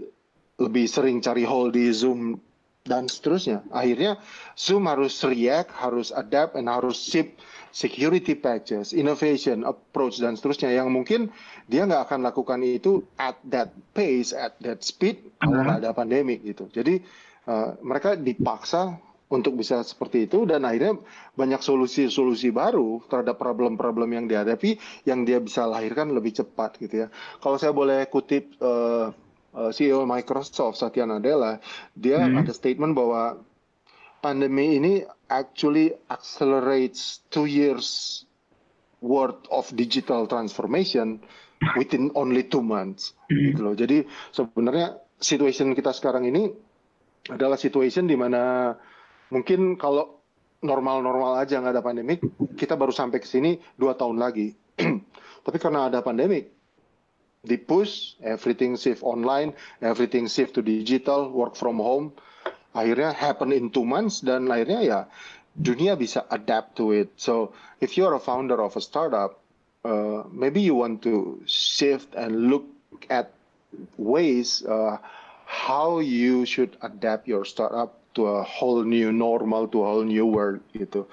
lebih 0.58 0.86
sering 0.90 1.22
cari 1.22 1.46
hole 1.46 1.70
di 1.72 1.88
Zoom 1.94 2.42
dan 2.88 3.12
seterusnya. 3.12 3.68
Akhirnya 3.70 4.18
Zoom 4.56 4.88
harus 4.88 5.20
react, 5.24 5.72
harus 5.76 6.10
adapt, 6.16 6.56
dan 6.56 6.72
harus 6.72 6.98
ship 6.98 7.36
security 7.76 8.34
patches, 8.34 8.96
innovation, 8.96 9.68
approach, 9.68 10.18
dan 10.18 10.34
seterusnya 10.34 10.72
yang 10.74 10.90
mungkin 10.90 11.30
dia 11.70 11.86
nggak 11.86 12.10
akan 12.10 12.26
lakukan 12.26 12.64
itu 12.64 13.06
at 13.20 13.38
that 13.46 13.70
pace, 13.94 14.34
at 14.34 14.56
that 14.64 14.82
speed 14.82 15.20
kalau 15.38 15.62
nggak 15.62 15.80
ada 15.84 15.92
pandemi 15.94 16.40
gitu. 16.42 16.72
Jadi 16.72 17.04
uh, 17.46 17.78
mereka 17.84 18.16
dipaksa 18.18 18.98
untuk 19.28 19.60
bisa 19.60 19.84
seperti 19.84 20.24
itu 20.24 20.48
dan 20.48 20.64
akhirnya 20.64 20.96
banyak 21.36 21.60
solusi-solusi 21.60 22.56
baru 22.56 23.04
terhadap 23.12 23.36
problem-problem 23.36 24.16
yang 24.16 24.26
dihadapi 24.26 24.80
yang 25.04 25.28
dia 25.28 25.44
bisa 25.44 25.68
lahirkan 25.68 26.16
lebih 26.16 26.32
cepat 26.32 26.80
gitu 26.80 27.06
ya. 27.06 27.08
Kalau 27.44 27.60
saya 27.60 27.76
boleh 27.76 28.08
kutip 28.08 28.56
uh, 28.64 29.12
uh, 29.52 29.72
CEO 29.76 30.08
Microsoft 30.08 30.80
Satya 30.80 31.04
Nadella, 31.04 31.60
dia 31.92 32.24
hmm. 32.24 32.40
ada 32.40 32.52
statement 32.56 32.96
bahwa 32.96 33.44
pandemi 34.24 34.80
ini 34.80 35.04
actually 35.28 35.92
accelerates 36.08 37.20
two 37.28 37.46
years 37.52 38.24
worth 39.04 39.44
of 39.52 39.68
digital 39.76 40.26
transformation 40.26 41.20
within 41.76 42.10
only 42.16 42.48
two 42.48 42.64
months 42.64 43.12
hmm. 43.28 43.52
gitu 43.52 43.60
loh. 43.60 43.76
Jadi 43.76 44.08
sebenarnya 44.32 45.04
situation 45.20 45.76
kita 45.76 45.92
sekarang 45.92 46.32
ini 46.32 46.48
adalah 47.28 47.60
situation 47.60 48.08
di 48.08 48.16
mana 48.16 48.72
mungkin 49.34 49.76
kalau 49.76 50.22
normal-normal 50.62 51.38
aja 51.42 51.62
nggak 51.62 51.74
ada 51.78 51.86
pandemik, 51.86 52.20
kita 52.58 52.74
baru 52.74 52.90
sampai 52.90 53.22
ke 53.22 53.28
sini 53.30 53.62
dua 53.78 53.94
tahun 53.94 54.18
lagi. 54.18 54.54
Tapi 55.46 55.58
karena 55.62 55.88
ada 55.88 56.02
pandemik, 56.02 56.52
di 57.46 57.58
push, 57.58 58.18
everything 58.20 58.76
shift 58.76 59.06
online, 59.06 59.54
everything 59.80 60.28
shift 60.28 60.58
to 60.58 60.62
digital, 60.66 61.32
work 61.32 61.56
from 61.56 61.80
home, 61.80 62.12
akhirnya 62.76 63.14
happen 63.14 63.54
in 63.54 63.72
two 63.72 63.86
months 63.86 64.20
dan 64.22 64.50
akhirnya 64.52 64.82
ya 64.84 65.00
dunia 65.58 65.98
bisa 65.98 66.26
adapt 66.30 66.78
to 66.78 66.94
it. 66.94 67.10
So 67.18 67.54
if 67.82 67.98
you're 67.98 68.14
a 68.14 68.22
founder 68.22 68.62
of 68.62 68.78
a 68.78 68.84
startup, 68.84 69.42
uh, 69.82 70.28
maybe 70.30 70.62
you 70.62 70.76
want 70.76 71.02
to 71.08 71.42
shift 71.50 72.14
and 72.14 72.52
look 72.54 72.68
at 73.10 73.34
ways 73.98 74.62
uh, 74.66 74.98
how 75.46 76.00
you 76.00 76.46
should 76.46 76.78
adapt 76.82 77.28
your 77.28 77.46
startup 77.46 77.98
to 78.18 78.26
a 78.26 78.44
whole 78.44 78.82
new 78.82 79.14
normal, 79.14 79.70
to 79.70 79.86
a 79.86 79.86
whole 79.86 80.04
new 80.04 80.26
world 80.26 80.60
gitu. 80.74 81.06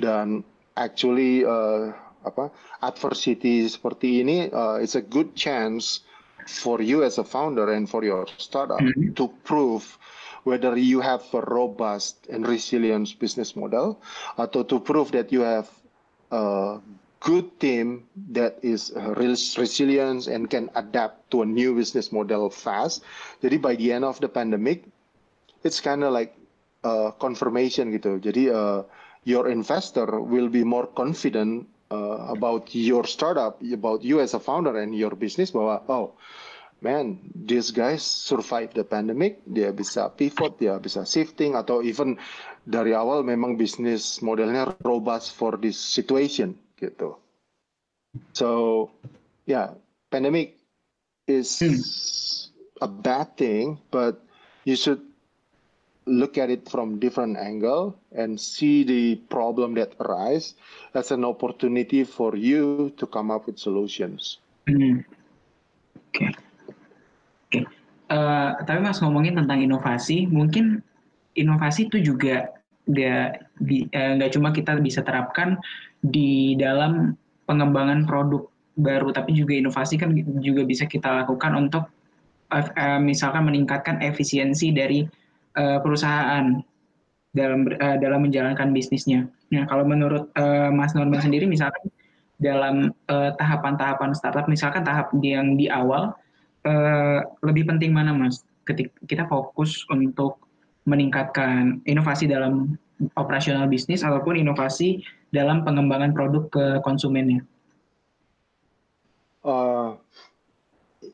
Dan 0.00 0.40
actually 0.80 1.44
uh, 1.44 1.92
apa 2.24 2.48
adversity 2.80 3.68
seperti 3.68 4.24
ini, 4.24 4.48
uh, 4.50 4.80
it's 4.80 4.96
a 4.96 5.04
good 5.04 5.36
chance 5.36 6.02
for 6.48 6.80
you 6.80 7.04
as 7.04 7.20
a 7.20 7.26
founder 7.26 7.76
and 7.76 7.86
for 7.86 8.02
your 8.02 8.24
startup 8.40 8.80
mm 8.80 8.90
-hmm. 8.94 9.12
to 9.18 9.28
prove 9.44 9.98
whether 10.46 10.78
you 10.78 11.02
have 11.02 11.26
a 11.34 11.42
robust 11.42 12.30
and 12.30 12.46
resilient 12.46 13.18
business 13.18 13.58
model 13.58 13.98
atau 14.38 14.62
to 14.62 14.78
prove 14.78 15.10
that 15.10 15.34
you 15.34 15.42
have 15.42 15.66
a 16.30 16.78
good 17.18 17.50
team 17.58 18.06
that 18.30 18.54
is 18.62 18.94
resilient 19.58 20.30
and 20.30 20.46
can 20.46 20.70
adapt 20.78 21.26
to 21.34 21.42
a 21.42 21.46
new 21.46 21.74
business 21.74 22.14
model 22.14 22.46
fast. 22.46 23.02
Jadi 23.42 23.58
by 23.58 23.74
the 23.74 23.90
end 23.90 24.06
of 24.06 24.22
the 24.22 24.30
pandemic, 24.30 24.86
it's 25.66 25.82
kind 25.82 26.06
of 26.06 26.14
like 26.14 26.38
a 26.86 27.10
confirmation 27.18 27.90
gitu. 27.90 28.22
Jadi 28.22 28.54
uh, 28.54 28.86
your 29.26 29.50
investor 29.50 30.06
will 30.22 30.46
be 30.46 30.62
more 30.62 30.86
confident 30.94 31.66
uh, 31.90 32.30
about 32.30 32.70
your 32.70 33.02
startup, 33.02 33.58
about 33.58 34.06
you 34.06 34.22
as 34.22 34.38
a 34.38 34.40
founder 34.40 34.78
and 34.78 34.94
your 34.94 35.18
business 35.18 35.50
bahwa 35.50 35.82
oh 35.90 36.14
man, 36.80 37.18
these 37.34 37.70
guys 37.70 38.02
survive 38.02 38.74
the 38.74 38.84
pandemic, 38.84 39.40
dia 39.48 39.72
bisa 39.72 40.12
pivot, 40.12 40.60
dia 40.60 40.76
bisa 40.76 41.08
shifting, 41.08 41.56
atau 41.56 41.80
even 41.80 42.20
dari 42.68 42.92
awal 42.92 43.24
memang 43.24 43.56
bisnis 43.56 44.20
modelnya 44.20 44.76
robust 44.84 45.32
for 45.32 45.56
this 45.56 45.78
situation, 45.78 46.52
gitu. 46.76 47.16
So, 48.32 48.48
yeah, 49.48 49.76
pandemic 50.12 50.56
is 51.28 51.60
hmm. 51.60 51.80
a 52.84 52.88
bad 52.88 53.36
thing, 53.36 53.80
but 53.92 54.20
you 54.68 54.76
should 54.76 55.00
look 56.06 56.38
at 56.38 56.48
it 56.48 56.70
from 56.70 57.02
different 57.02 57.34
angle 57.36 57.98
and 58.14 58.38
see 58.38 58.86
the 58.86 59.18
problem 59.26 59.74
that 59.74 59.92
arise 59.98 60.54
as 60.94 61.10
an 61.10 61.26
opportunity 61.26 62.06
for 62.06 62.38
you 62.38 62.94
to 62.96 63.04
come 63.06 63.30
up 63.30 63.46
with 63.50 63.58
solutions. 63.58 64.38
Hmm. 64.70 65.02
Okay. 66.14 66.30
Uh, 68.06 68.54
tapi 68.62 68.78
mas 68.86 69.02
ngomongin 69.02 69.34
tentang 69.34 69.58
inovasi, 69.58 70.30
mungkin 70.30 70.78
inovasi 71.34 71.90
itu 71.90 71.98
juga 72.14 72.54
eh, 72.86 73.34
nggak 73.90 74.30
uh, 74.30 74.32
cuma 74.32 74.54
kita 74.54 74.78
bisa 74.78 75.02
terapkan 75.02 75.58
di 75.98 76.54
dalam 76.54 77.18
pengembangan 77.50 78.06
produk 78.06 78.46
baru, 78.78 79.10
tapi 79.10 79.34
juga 79.34 79.58
inovasi 79.58 79.98
kan 79.98 80.14
juga 80.38 80.62
bisa 80.62 80.86
kita 80.86 81.24
lakukan 81.24 81.58
untuk 81.58 81.90
eh, 82.54 82.66
eh, 82.78 83.00
misalkan 83.02 83.50
meningkatkan 83.50 83.98
efisiensi 84.04 84.70
dari 84.70 85.02
eh, 85.56 85.78
perusahaan 85.80 86.60
dalam 87.36 87.68
eh, 87.68 87.96
dalam 88.00 88.20
menjalankan 88.24 88.72
bisnisnya. 88.72 89.28
Nah, 89.52 89.64
kalau 89.68 89.84
menurut 89.84 90.32
eh, 90.36 90.70
Mas 90.72 90.96
Norman 90.96 91.20
sendiri, 91.20 91.44
misalkan 91.44 91.92
dalam 92.36 92.92
tahapan-tahapan 93.08 94.12
startup, 94.12 94.44
misalkan 94.44 94.84
tahap 94.84 95.08
yang 95.24 95.56
di 95.56 95.72
awal, 95.72 96.12
eh, 96.68 97.24
lebih 97.40 97.64
penting 97.68 97.96
mana, 97.96 98.12
Mas? 98.12 98.44
Ketika 98.68 98.92
kita 99.08 99.24
fokus 99.24 99.88
untuk 99.88 100.42
meningkatkan 100.86 101.82
inovasi 101.88 102.28
dalam 102.30 102.78
operasional 103.18 103.68
bisnis 103.68 104.04
ataupun 104.06 104.40
inovasi 104.40 105.04
dalam 105.34 105.66
pengembangan 105.66 106.14
produk 106.16 106.48
ke 106.48 106.64
konsumennya. 106.80 107.44
Uh, 109.46 109.94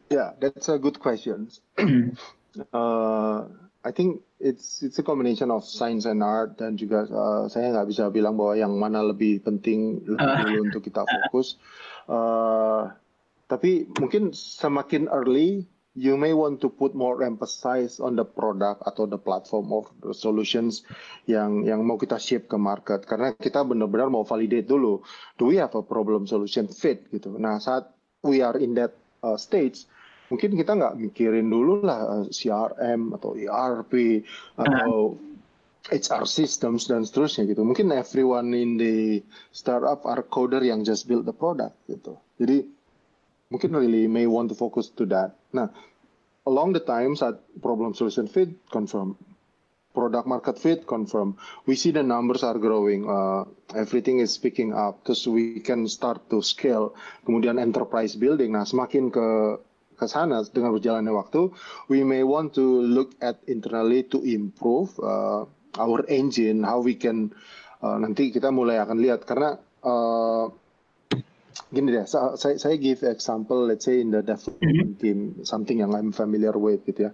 yeah, 0.09 0.33
that's 0.40 0.68
a 0.68 0.78
good 0.78 0.96
question. 0.96 1.48
uh, 2.72 3.44
I 3.83 3.90
think 3.90 4.22
it's 4.42 4.83
it's 4.83 4.98
a 4.98 5.07
combination 5.07 5.55
of 5.55 5.62
science 5.62 6.02
and 6.05 6.18
art 6.20 6.59
dan 6.59 6.74
juga 6.74 7.07
uh, 7.07 7.46
saya 7.46 7.70
nggak 7.70 7.88
bisa 7.88 8.11
bilang 8.11 8.35
bahwa 8.35 8.59
yang 8.59 8.74
mana 8.74 8.98
lebih 9.07 9.38
penting 9.46 10.02
lebih 10.02 10.18
Ah. 10.18 10.42
dulu 10.42 10.59
untuk 10.66 10.83
kita 10.83 11.07
fokus. 11.07 11.57
Uh, 12.11 12.90
tapi 13.46 13.87
mungkin 14.02 14.35
semakin 14.35 15.07
early 15.14 15.70
you 15.94 16.16
may 16.16 16.33
want 16.33 16.57
to 16.59 16.72
put 16.72 16.96
more 16.96 17.20
emphasis 17.20 18.00
on 18.00 18.16
the 18.16 18.24
product 18.24 18.81
atau 18.88 19.05
the 19.05 19.20
platform 19.20 19.68
of 19.70 19.87
the 20.00 20.16
solutions 20.16 20.83
yang 21.28 21.62
yang 21.68 21.85
mau 21.85 22.00
kita 22.00 22.16
ship 22.16 22.48
ke 22.48 22.57
market 22.57 23.05
karena 23.05 23.37
kita 23.37 23.61
benar-benar 23.62 24.09
mau 24.09 24.24
validate 24.24 24.66
dulu 24.66 25.05
do 25.37 25.52
we 25.52 25.61
have 25.61 25.70
a 25.76 25.85
problem 25.85 26.24
solution 26.26 26.66
fit 26.66 27.07
gitu. 27.14 27.37
Nah 27.38 27.61
saat 27.62 27.92
we 28.24 28.40
are 28.42 28.57
in 28.59 28.74
that 28.74 28.96
uh, 29.22 29.37
stage 29.38 29.85
mungkin 30.33 30.57
kita 30.57 30.73
nggak 30.73 30.97
mikirin 30.97 31.53
dulu 31.53 31.85
lah 31.85 32.25
uh, 32.25 32.27
CRM 32.33 33.12
atau 33.12 33.37
ERP 33.37 34.25
atau 34.57 35.21
HR 35.92 36.25
systems 36.25 36.88
dan 36.88 37.05
seterusnya 37.05 37.45
gitu. 37.45 37.66
Mungkin 37.68 37.92
everyone 37.92 38.57
in 38.57 38.81
the 38.81 39.21
startup 39.53 40.09
are 40.09 40.25
coder 40.25 40.64
yang 40.64 40.87
just 40.87 41.05
build 41.05 41.29
the 41.29 41.37
product 41.37 41.77
gitu. 41.85 42.16
Jadi 42.40 42.64
mungkin 43.53 43.77
really 43.77 44.09
may 44.09 44.25
want 44.25 44.49
to 44.49 44.57
focus 44.57 44.88
to 44.88 45.05
that. 45.11 45.37
Nah, 45.53 45.68
along 46.49 46.73
the 46.73 46.81
time 46.81 47.12
saat 47.12 47.42
problem 47.61 47.92
solution 47.92 48.25
fit 48.25 48.55
confirm, 48.73 49.18
product 49.92 50.25
market 50.25 50.57
fit 50.57 50.87
confirm, 50.87 51.37
we 51.66 51.75
see 51.75 51.90
the 51.90 52.03
numbers 52.03 52.47
are 52.47 52.57
growing, 52.57 53.05
uh, 53.05 53.45
everything 53.75 54.23
is 54.23 54.38
picking 54.38 54.73
up, 54.73 55.05
terus 55.05 55.27
we 55.27 55.61
can 55.61 55.85
start 55.90 56.23
to 56.31 56.40
scale. 56.40 56.95
Kemudian 57.27 57.61
enterprise 57.61 58.14
building. 58.14 58.55
Nah, 58.55 58.64
semakin 58.64 59.11
ke 59.11 59.59
ke 60.02 60.10
sana 60.10 60.42
dengan 60.50 60.74
berjalannya 60.74 61.14
waktu, 61.14 61.54
we 61.86 62.02
may 62.02 62.26
want 62.26 62.50
to 62.58 62.82
look 62.82 63.14
at 63.22 63.38
internally 63.46 64.02
to 64.02 64.18
improve 64.26 64.90
uh, 64.98 65.46
our 65.78 66.02
engine, 66.10 66.66
how 66.66 66.82
we 66.82 66.98
can 66.98 67.30
uh, 67.78 67.94
nanti 68.02 68.34
kita 68.34 68.50
mulai 68.50 68.82
akan 68.82 68.98
lihat. 68.98 69.22
Karena 69.22 69.54
uh, 69.86 70.50
gini 71.70 71.94
deh, 71.94 72.04
sa- 72.10 72.34
saya 72.34 72.58
saya 72.58 72.74
give 72.76 73.06
example, 73.06 73.70
let's 73.70 73.86
say 73.86 74.02
in 74.02 74.10
the 74.10 74.26
development 74.26 74.98
team, 74.98 75.46
something 75.46 75.78
yang 75.78 75.94
I'm 75.94 76.10
familiar 76.10 76.52
with 76.58 76.82
gitu 76.82 77.08
ya. 77.08 77.12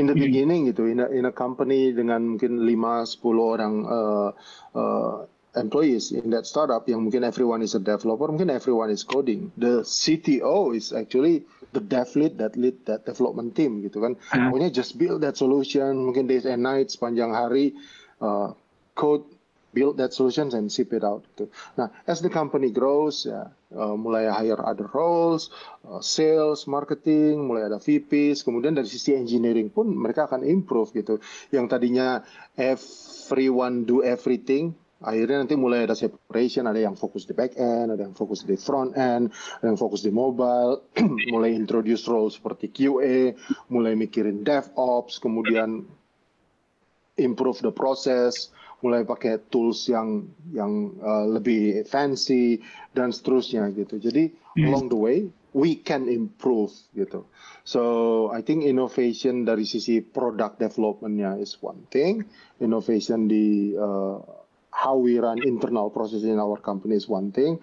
In 0.00 0.08
the 0.08 0.16
beginning 0.16 0.72
gitu, 0.72 0.88
in 0.88 1.04
a, 1.04 1.06
in 1.12 1.28
a 1.28 1.34
company 1.34 1.92
dengan 1.92 2.34
mungkin 2.38 2.64
5 2.64 3.20
10 3.20 3.36
orang 3.36 3.74
uh, 3.84 4.30
uh, 4.74 5.28
employees 5.56 6.12
in 6.12 6.30
that 6.30 6.46
startup 6.46 6.86
yang 6.86 7.02
mungkin 7.02 7.26
everyone 7.26 7.62
is 7.62 7.74
a 7.74 7.82
developer, 7.82 8.28
mungkin 8.30 8.50
everyone 8.50 8.90
is 8.90 9.02
coding. 9.02 9.50
The 9.58 9.82
CTO 9.82 10.76
is 10.76 10.92
actually 10.92 11.42
the 11.72 11.80
dev 11.80 12.14
lead 12.14 12.38
that 12.38 12.54
lead 12.54 12.86
that 12.86 13.06
development 13.06 13.54
team 13.58 13.82
gitu 13.82 14.02
kan. 14.02 14.12
Ah. 14.30 14.50
Pokoknya 14.50 14.70
just 14.70 14.98
build 14.98 15.22
that 15.26 15.34
solution, 15.34 16.06
mungkin 16.06 16.30
days 16.30 16.46
and 16.46 16.62
nights 16.62 16.94
sepanjang 16.98 17.34
hari 17.34 17.74
uh, 18.22 18.54
code 18.94 19.26
build 19.72 19.96
that 19.98 20.12
solutions 20.12 20.54
and 20.54 20.70
ship 20.70 20.92
it 20.92 21.06
out. 21.06 21.22
Gitu. 21.34 21.50
Nah, 21.78 21.90
as 22.06 22.18
the 22.22 22.30
company 22.30 22.74
grows, 22.74 23.26
ya 23.26 23.50
uh, 23.74 23.94
mulai 23.94 24.26
hire 24.26 24.58
other 24.58 24.90
roles, 24.90 25.50
uh, 25.86 26.02
sales, 26.02 26.66
marketing, 26.66 27.46
mulai 27.46 27.70
ada 27.70 27.78
VPs, 27.78 28.42
kemudian 28.42 28.74
dari 28.74 28.90
sisi 28.90 29.14
engineering 29.14 29.70
pun 29.70 29.90
mereka 29.90 30.26
akan 30.26 30.42
improve 30.42 30.90
gitu. 30.94 31.22
Yang 31.54 31.66
tadinya 31.70 32.26
everyone 32.58 33.86
do 33.86 34.02
everything, 34.02 34.74
akhirnya 35.00 35.44
nanti 35.44 35.56
mulai 35.56 35.88
ada 35.88 35.96
separation, 35.96 36.68
ada 36.68 36.76
yang 36.76 36.96
fokus 36.96 37.24
di 37.24 37.32
back 37.32 37.56
end, 37.56 37.96
ada 37.96 38.04
yang 38.04 38.16
fokus 38.16 38.44
di 38.44 38.56
front 38.60 38.92
end, 38.96 39.32
ada 39.60 39.72
yang 39.72 39.80
fokus 39.80 40.04
di 40.04 40.12
mobile, 40.12 40.84
mulai 41.32 41.56
introduce 41.56 42.04
role 42.04 42.28
seperti 42.28 42.68
QA, 42.68 43.32
mulai 43.72 43.96
mikirin 43.96 44.44
DevOps, 44.44 45.16
kemudian 45.16 45.88
improve 47.16 47.60
the 47.64 47.72
process, 47.72 48.52
mulai 48.80 49.04
pakai 49.04 49.40
tools 49.52 49.88
yang 49.88 50.24
yang 50.52 50.96
uh, 51.04 51.28
lebih 51.28 51.84
fancy 51.84 52.60
dan 52.96 53.12
seterusnya 53.12 53.68
gitu. 53.76 54.00
Jadi 54.00 54.32
along 54.60 54.88
the 54.88 54.96
way 54.96 55.18
we 55.52 55.76
can 55.76 56.08
improve 56.08 56.72
gitu. 56.96 57.26
So 57.64 57.82
I 58.32 58.40
think 58.40 58.64
innovation 58.64 59.44
dari 59.44 59.68
sisi 59.68 60.00
product 60.00 60.58
developmentnya 60.62 61.36
is 61.38 61.60
one 61.60 61.84
thing, 61.92 62.24
innovation 62.62 63.28
di 63.28 63.76
uh, 63.76 64.39
how 64.70 64.96
we 64.96 65.18
run 65.18 65.42
internal 65.42 65.90
process 65.90 66.22
in 66.22 66.38
our 66.38 66.56
company 66.58 66.96
is 66.96 67.08
one 67.08 67.32
thing, 67.32 67.58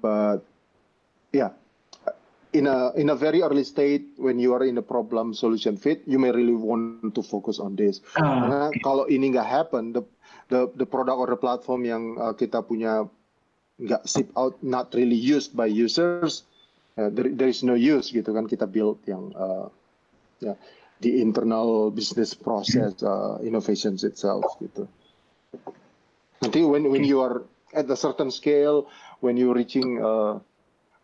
but 0.00 0.40
yeah. 1.32 1.54
In 2.50 2.66
a 2.66 2.90
in 2.98 3.14
a 3.14 3.14
very 3.14 3.46
early 3.46 3.62
state 3.62 4.18
when 4.18 4.42
you 4.42 4.50
are 4.58 4.66
in 4.66 4.74
a 4.74 4.82
problem 4.82 5.30
solution 5.30 5.78
fit 5.78 6.02
you 6.02 6.18
may 6.18 6.34
really 6.34 6.58
want 6.58 7.14
to 7.14 7.22
focus 7.22 7.62
on 7.62 7.78
this. 7.78 8.02
Ah, 8.18 8.26
karena 8.26 8.60
kalau 8.82 9.06
ini 9.06 9.30
nggak 9.30 9.46
happen 9.46 9.94
the 9.94 10.02
the 10.50 10.66
the 10.74 10.82
product 10.82 11.14
or 11.14 11.30
the 11.30 11.38
platform 11.38 11.86
yang 11.86 12.18
uh, 12.18 12.34
kita 12.34 12.58
punya 12.66 13.06
nggak 13.78 14.02
ship 14.02 14.34
out 14.34 14.58
not 14.66 14.90
really 14.98 15.14
used 15.14 15.54
by 15.54 15.70
users 15.70 16.42
uh, 16.98 17.08
there, 17.08 17.30
there 17.30 17.48
is 17.48 17.62
no 17.62 17.78
use 17.78 18.10
gitu 18.10 18.34
kan 18.34 18.44
kita 18.50 18.66
build 18.66 19.00
yang 19.06 19.32
uh, 19.38 19.70
ya 20.42 20.58
di 21.00 21.22
internal 21.22 21.88
business 21.88 22.36
process 22.36 22.98
uh, 23.00 23.40
innovations 23.40 24.04
itself 24.04 24.44
gitu 24.60 24.84
nanti 26.40 26.64
when 26.64 26.90
when 26.90 27.04
you 27.04 27.20
are 27.20 27.44
at 27.72 27.88
a 27.88 27.96
certain 27.96 28.30
scale 28.30 28.88
when 29.20 29.36
you're 29.36 29.54
reaching 29.54 30.02
uh, 30.02 30.40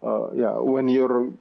uh, 0.02 0.30
yeah, 0.34 0.56
when 0.58 0.88
you're 0.88 1.32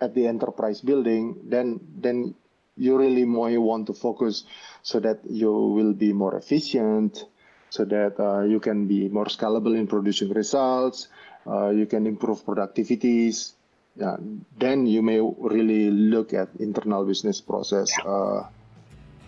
at 0.00 0.14
the 0.14 0.26
enterprise 0.26 0.80
building, 0.80 1.36
then 1.44 1.80
then 2.00 2.34
you 2.76 2.96
really 2.98 3.24
more 3.24 3.50
want 3.58 3.86
to 3.86 3.94
focus 3.94 4.44
so 4.82 5.00
that 5.00 5.20
you 5.28 5.50
will 5.50 5.92
be 5.92 6.12
more 6.12 6.36
efficient, 6.36 7.24
so 7.70 7.84
that 7.84 8.20
uh, 8.20 8.42
you 8.44 8.60
can 8.60 8.86
be 8.86 9.08
more 9.08 9.26
scalable 9.26 9.74
in 9.76 9.86
producing 9.86 10.32
results, 10.32 11.08
uh, 11.46 11.70
you 11.70 11.86
can 11.86 12.06
improve 12.06 12.44
productivities. 12.44 13.52
Yeah, 13.96 14.16
then 14.58 14.84
you 14.84 15.00
may 15.00 15.20
really 15.24 15.90
look 15.90 16.34
at 16.34 16.48
internal 16.60 17.06
business 17.06 17.40
process 17.40 17.88
uh, 18.04 18.44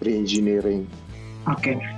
re-engineering. 0.01 0.85
Oke. 1.49 1.98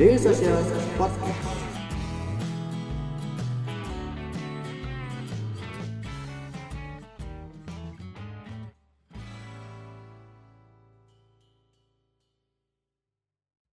Daily 0.00 0.16
Social 0.16 0.46
Podcast. 0.46 0.69